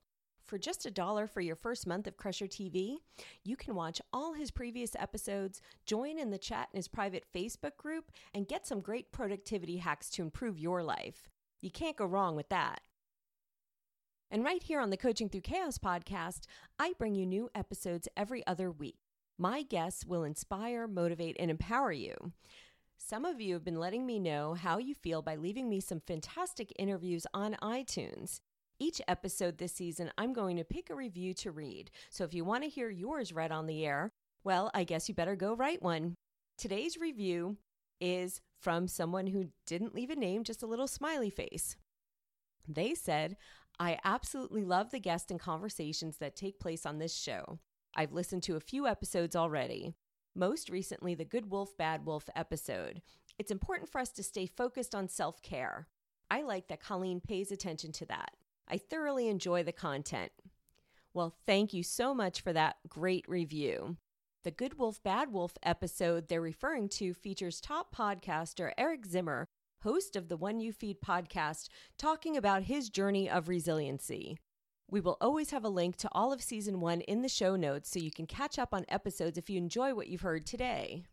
For 0.52 0.58
just 0.58 0.86
a 0.86 0.92
dollar 0.92 1.28
for 1.28 1.40
your 1.40 1.56
first 1.56 1.88
month 1.88 2.08
of 2.08 2.18
Crusher 2.18 2.46
TV, 2.46 2.98
you 3.42 3.56
can 3.56 3.74
watch 3.74 4.02
all 4.12 4.34
his 4.34 4.52
previous 4.52 4.98
episodes, 5.00 5.62
join 5.86 6.20
in 6.20 6.30
the 6.30 6.38
chat 6.38 6.68
in 6.74 6.78
his 6.78 6.90
private 6.90 7.24
Facebook 7.34 7.78
group, 7.78 8.12
and 8.34 8.50
get 8.50 8.68
some 8.68 8.82
great 8.82 9.14
productivity 9.14 9.78
hacks 9.78 10.10
to 10.10 10.22
improve 10.22 10.60
your 10.60 10.84
life. 10.84 11.30
You 11.62 11.72
can't 11.72 11.96
go 11.96 12.06
wrong 12.06 12.36
with 12.36 12.50
that. 12.50 12.82
And 14.30 14.44
right 14.44 14.62
here 14.62 14.82
on 14.82 14.90
the 14.90 14.98
Coaching 14.98 15.30
Through 15.30 15.40
Chaos 15.40 15.78
podcast, 15.78 16.42
I 16.78 16.96
bring 17.00 17.16
you 17.16 17.26
new 17.26 17.50
episodes 17.56 18.10
every 18.18 18.46
other 18.46 18.70
week. 18.70 18.98
My 19.38 19.62
guests 19.62 20.06
will 20.06 20.26
inspire, 20.26 20.86
motivate, 20.86 21.38
and 21.40 21.50
empower 21.50 21.94
you. 21.94 22.34
Some 22.98 23.24
of 23.24 23.40
you 23.40 23.54
have 23.54 23.64
been 23.64 23.80
letting 23.80 24.06
me 24.06 24.20
know 24.20 24.56
how 24.56 24.80
you 24.80 24.96
feel 24.96 25.22
by 25.22 25.38
leaving 25.38 25.70
me 25.70 25.80
some 25.80 26.02
fantastic 26.02 26.74
interviews 26.78 27.26
on 27.34 27.56
iTunes. 27.62 28.42
Each 28.82 29.00
episode 29.08 29.60
this 29.60 29.74
season, 29.74 30.10
I'm 30.18 30.34
going 30.34 30.58
to 30.58 30.64
pick 30.64 30.90
a 30.90 30.96
review 30.96 31.36
to 31.36 31.52
read. 31.52 31.92
So 32.10 32.24
if 32.24 32.34
you 32.34 32.44
want 32.44 32.64
to 32.64 32.70
hear 32.70 32.90
yours 32.90 33.32
read 33.32 33.52
on 33.52 33.68
the 33.68 33.86
air, 33.86 34.10
well, 34.44 34.72
I 34.74 34.86
guess 34.86 35.08
you 35.08 35.14
better 35.14 35.36
go 35.36 35.54
write 35.56 35.84
one. 35.84 36.16
Today's 36.58 36.98
review 36.98 37.58
is 38.00 38.42
from 38.60 38.88
someone 38.88 39.28
who 39.28 39.50
didn't 39.68 39.94
leave 39.94 40.10
a 40.10 40.16
name, 40.16 40.44
just 40.44 40.64
a 40.64 40.66
little 40.66 40.88
smiley 40.88 41.30
face. 41.30 41.76
They 42.68 42.96
said, 42.96 43.38
I 43.80 44.00
absolutely 44.04 44.64
love 44.64 44.90
the 44.90 45.00
guests 45.00 45.30
and 45.30 45.40
conversations 45.40 46.18
that 46.18 46.36
take 46.36 46.60
place 46.60 46.84
on 46.84 46.98
this 46.98 47.16
show. 47.16 47.60
I've 47.96 48.14
listened 48.14 48.42
to 48.44 48.56
a 48.56 48.60
few 48.60 48.88
episodes 48.88 49.36
already. 49.36 49.94
Most 50.36 50.72
recently, 50.72 51.14
the 51.14 51.24
Good 51.24 51.52
Wolf, 51.52 51.78
Bad 51.78 52.04
Wolf 52.04 52.28
episode. 52.36 53.04
It's 53.38 53.52
important 53.52 53.92
for 53.92 54.02
us 54.02 54.10
to 54.14 54.24
stay 54.24 54.48
focused 54.48 54.96
on 54.96 55.08
self 55.08 55.40
care. 55.44 55.88
I 56.32 56.42
like 56.42 56.68
that 56.70 56.82
Colleen 56.82 57.22
pays 57.22 57.52
attention 57.52 57.92
to 57.92 58.08
that. 58.08 58.32
I 58.72 58.78
thoroughly 58.78 59.28
enjoy 59.28 59.64
the 59.64 59.74
content. 59.74 60.32
Well, 61.14 61.36
thank 61.46 61.74
you 61.74 61.84
so 61.84 62.14
much 62.14 62.40
for 62.40 62.54
that 62.54 62.78
great 62.88 63.28
review. 63.28 63.98
The 64.46 64.52
Good 64.52 64.80
Wolf, 64.80 65.04
Bad 65.04 65.34
Wolf 65.34 65.58
episode 65.62 66.30
they're 66.30 66.40
referring 66.40 66.88
to 66.90 67.14
features 67.14 67.60
top 67.60 67.94
podcaster 67.94 68.72
Eric 68.78 69.06
Zimmer, 69.06 69.50
host 69.84 70.16
of 70.16 70.30
the 70.30 70.38
One 70.38 70.62
You 70.62 70.72
Feed 70.72 71.02
podcast, 71.02 71.68
talking 71.98 72.38
about 72.38 72.64
his 72.64 72.90
journey 72.90 73.30
of 73.30 73.50
resiliency. 73.50 74.38
We 74.90 75.02
will 75.02 75.18
always 75.20 75.52
have 75.52 75.66
a 75.66 75.70
link 75.70 75.98
to 75.98 76.10
all 76.14 76.32
of 76.32 76.42
season 76.42 76.80
one 76.80 77.02
in 77.02 77.24
the 77.24 77.30
show 77.30 77.58
notes 77.58 77.92
so 77.92 78.00
you 78.00 78.12
can 78.12 78.26
catch 78.26 78.58
up 78.58 78.74
on 78.74 78.86
episodes 78.88 79.38
if 79.38 79.50
you 79.50 79.58
enjoy 79.58 79.94
what 79.94 80.08
you've 80.08 80.22
heard 80.22 80.46
today. 80.46 81.04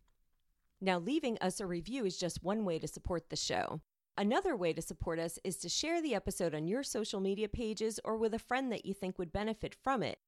Now, 0.80 1.00
leaving 1.00 1.36
us 1.40 1.58
a 1.58 1.66
review 1.66 2.04
is 2.04 2.18
just 2.18 2.44
one 2.44 2.64
way 2.64 2.78
to 2.78 2.86
support 2.86 3.30
the 3.30 3.36
show. 3.36 3.80
Another 4.18 4.56
way 4.56 4.72
to 4.72 4.82
support 4.82 5.20
us 5.20 5.38
is 5.44 5.58
to 5.58 5.68
share 5.68 6.02
the 6.02 6.12
episode 6.12 6.52
on 6.52 6.66
your 6.66 6.82
social 6.82 7.20
media 7.20 7.48
pages 7.48 8.00
or 8.04 8.16
with 8.16 8.34
a 8.34 8.38
friend 8.40 8.72
that 8.72 8.84
you 8.84 8.92
think 8.92 9.16
would 9.16 9.32
benefit 9.32 9.76
from 9.76 10.02
it. 10.02 10.18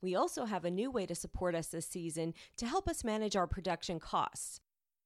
We 0.00 0.14
also 0.14 0.44
have 0.44 0.64
a 0.64 0.70
new 0.70 0.92
way 0.92 1.06
to 1.06 1.16
support 1.16 1.56
us 1.56 1.66
this 1.66 1.88
season 1.88 2.34
to 2.58 2.66
help 2.66 2.86
us 2.86 3.02
manage 3.02 3.34
our 3.34 3.48
production 3.48 3.98
costs. 3.98 4.60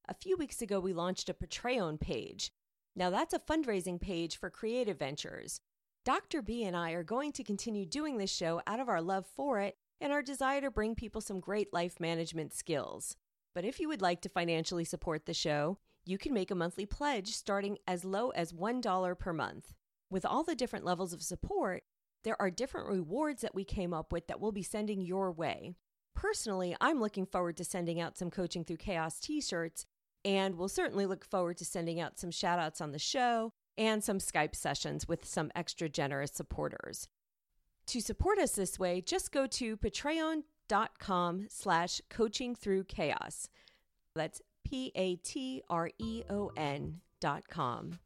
A 0.06 0.12
few 0.12 0.36
weeks 0.36 0.60
ago, 0.60 0.80
we 0.80 0.92
launched 0.92 1.30
a 1.30 1.34
Patreon 1.34 1.98
page. 1.98 2.50
Now, 2.94 3.08
that's 3.08 3.32
a 3.32 3.38
fundraising 3.38 3.98
page 3.98 4.36
for 4.36 4.50
creative 4.50 4.98
ventures. 4.98 5.62
Dr. 6.04 6.42
B 6.42 6.62
and 6.62 6.76
I 6.76 6.90
are 6.90 7.02
going 7.02 7.32
to 7.32 7.42
continue 7.42 7.86
doing 7.86 8.18
this 8.18 8.30
show 8.30 8.60
out 8.66 8.80
of 8.80 8.88
our 8.90 9.00
love 9.00 9.24
for 9.34 9.60
it 9.60 9.78
and 9.98 10.12
our 10.12 10.20
desire 10.20 10.60
to 10.60 10.70
bring 10.70 10.94
people 10.94 11.22
some 11.22 11.40
great 11.40 11.72
life 11.72 11.98
management 12.00 12.52
skills. 12.52 13.16
But 13.54 13.64
if 13.64 13.80
you 13.80 13.88
would 13.88 14.02
like 14.02 14.20
to 14.20 14.28
financially 14.28 14.84
support 14.84 15.24
the 15.24 15.32
show, 15.32 15.78
you 16.06 16.18
can 16.18 16.32
make 16.32 16.50
a 16.50 16.54
monthly 16.54 16.86
pledge 16.86 17.34
starting 17.34 17.78
as 17.86 18.04
low 18.04 18.30
as 18.30 18.52
$1 18.52 19.18
per 19.18 19.32
month. 19.32 19.74
With 20.08 20.24
all 20.24 20.44
the 20.44 20.54
different 20.54 20.84
levels 20.84 21.12
of 21.12 21.20
support, 21.20 21.82
there 22.22 22.40
are 22.40 22.50
different 22.50 22.88
rewards 22.88 23.42
that 23.42 23.54
we 23.54 23.64
came 23.64 23.92
up 23.92 24.12
with 24.12 24.28
that 24.28 24.40
we'll 24.40 24.52
be 24.52 24.62
sending 24.62 25.00
your 25.00 25.32
way. 25.32 25.74
Personally, 26.14 26.76
I'm 26.80 27.00
looking 27.00 27.26
forward 27.26 27.56
to 27.56 27.64
sending 27.64 28.00
out 28.00 28.16
some 28.16 28.30
Coaching 28.30 28.64
Through 28.64 28.78
Chaos 28.78 29.18
t 29.18 29.40
shirts 29.40 29.84
And 30.24 30.56
we'll 30.56 30.68
certainly 30.68 31.06
look 31.06 31.24
forward 31.24 31.56
to 31.58 31.64
sending 31.64 32.00
out 32.00 32.18
some 32.18 32.30
shout 32.30 32.58
outs 32.58 32.80
on 32.80 32.92
the 32.92 32.98
show 32.98 33.52
and 33.76 34.02
some 34.02 34.18
Skype 34.18 34.54
sessions 34.54 35.06
with 35.06 35.24
some 35.24 35.50
extra 35.54 35.88
generous 35.88 36.32
supporters. 36.32 37.08
To 37.88 38.00
support 38.00 38.38
us 38.38 38.52
this 38.52 38.78
way, 38.78 39.00
just 39.00 39.30
go 39.30 39.46
to 39.46 39.76
patreon.com 39.76 41.46
slash 41.48 42.00
coaching 42.10 42.54
through 42.54 42.84
chaos. 42.84 43.48
That's 44.16 44.40
P-A-T-R-E-O-N 44.68 45.60
dot 47.20 47.42
com. 47.48 47.98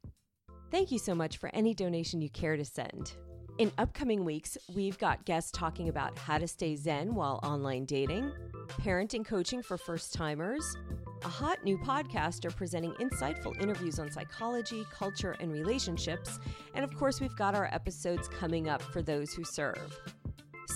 Thank 0.70 0.92
you 0.92 0.98
so 0.98 1.14
much 1.14 1.38
for 1.38 1.50
any 1.54 1.72
donation 1.72 2.20
you 2.20 2.28
care 2.28 2.58
to 2.58 2.64
send. 2.66 3.14
In 3.56 3.72
upcoming 3.78 4.26
weeks, 4.26 4.58
we've 4.74 4.98
got 4.98 5.24
guests 5.24 5.50
talking 5.52 5.88
about 5.88 6.18
how 6.18 6.36
to 6.36 6.46
stay 6.46 6.76
zen 6.76 7.14
while 7.14 7.40
online 7.42 7.86
dating, 7.86 8.30
parenting 8.82 9.24
coaching 9.24 9.62
for 9.62 9.78
first 9.78 10.12
timers, 10.12 10.76
a 11.24 11.28
hot 11.28 11.64
new 11.64 11.78
podcaster 11.78 12.54
presenting 12.54 12.92
insightful 12.92 13.58
interviews 13.62 13.98
on 13.98 14.10
psychology, 14.10 14.84
culture, 14.92 15.36
and 15.40 15.50
relationships, 15.52 16.38
and 16.74 16.84
of 16.84 16.94
course, 16.94 17.22
we've 17.22 17.36
got 17.36 17.54
our 17.54 17.70
episodes 17.72 18.28
coming 18.28 18.68
up 18.68 18.82
for 18.82 19.00
those 19.00 19.32
who 19.32 19.44
serve. 19.44 19.98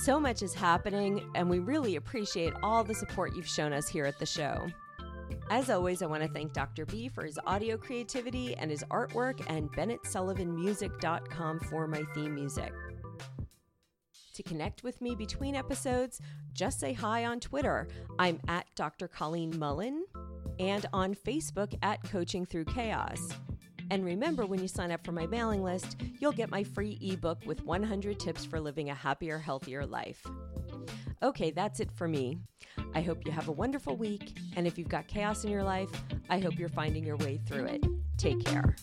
So 0.03 0.19
much 0.19 0.43
is 0.43 0.55
happening, 0.55 1.31
and 1.35 1.49
we 1.49 1.59
really 1.59 1.97
appreciate 1.97 2.55
all 2.63 2.85
the 2.85 2.95
support 2.95 3.37
you've 3.37 3.47
shown 3.47 3.75
us 3.75 3.87
here 3.87 4.07
at 4.07 4.19
the 4.19 4.27
show. 4.27 4.67
As 5.51 5.71
always, 5.71 6.03
I 6.03 6.07
want 6.07 6.23
to 6.23 6.29
thank 6.29 6.53
Dr. 6.53 6.87
B 6.87 7.09
for 7.09 7.25
his 7.25 7.39
audio 7.47 7.77
creativity 7.77 8.55
and 8.57 8.71
his 8.71 8.85
artwork, 8.85 9.45
and 9.49 9.71
BennettSullivanMusic.com 9.73 11.61
for 11.61 11.87
my 11.87 12.03
theme 12.15 12.35
music. 12.35 12.73
To 14.35 14.43
connect 14.43 14.83
with 14.83 15.01
me 15.01 15.15
between 15.15 15.55
episodes, 15.55 16.21
just 16.53 16.81
say 16.81 16.93
hi 16.93 17.25
on 17.25 17.39
Twitter. 17.39 17.87
I'm 18.19 18.41
at 18.49 18.67
Dr. 18.75 19.07
Colleen 19.07 19.57
Mullen 19.59 20.05
and 20.59 20.87
on 20.93 21.15
Facebook 21.15 21.75
at 21.83 22.03
Coaching 22.03 22.45
Through 22.45 22.65
Chaos. 22.65 23.31
And 23.91 24.05
remember, 24.05 24.47
when 24.47 24.61
you 24.61 24.69
sign 24.69 24.91
up 24.91 25.05
for 25.05 25.13
my 25.13 25.27
mailing 25.27 25.63
list, 25.63 25.97
you'll 26.19 26.33
get 26.33 26.51
my 26.51 26.65
free 26.65 26.99
ebook 27.01 27.39
with 27.47 27.65
100 27.65 28.19
tips 28.19 28.45
for 28.45 28.59
living 28.59 28.91
a 28.91 28.95
happier, 28.95 29.39
healthier 29.39 29.85
life. 29.87 30.27
Okay, 31.23 31.51
that's 31.51 31.81
it 31.81 31.93
for 31.93 32.09
me. 32.09 32.39
I 32.95 33.03
hope 33.03 33.27
you 33.27 33.33
have 33.33 33.49
a 33.49 33.53
wonderful 33.53 33.97
week. 33.97 34.39
And 34.57 34.67
if 34.67 34.79
you've 34.79 34.89
got 34.89 35.07
chaos 35.09 35.45
in 35.45 35.51
your 35.51 35.65
life, 35.65 35.91
I 36.31 36.39
hope 36.39 36.59
you're 36.59 36.69
finding 36.69 37.05
your 37.05 37.17
way 37.17 37.41
through 37.47 37.65
it. 37.67 37.85
Take 38.17 38.45
care. 38.45 38.77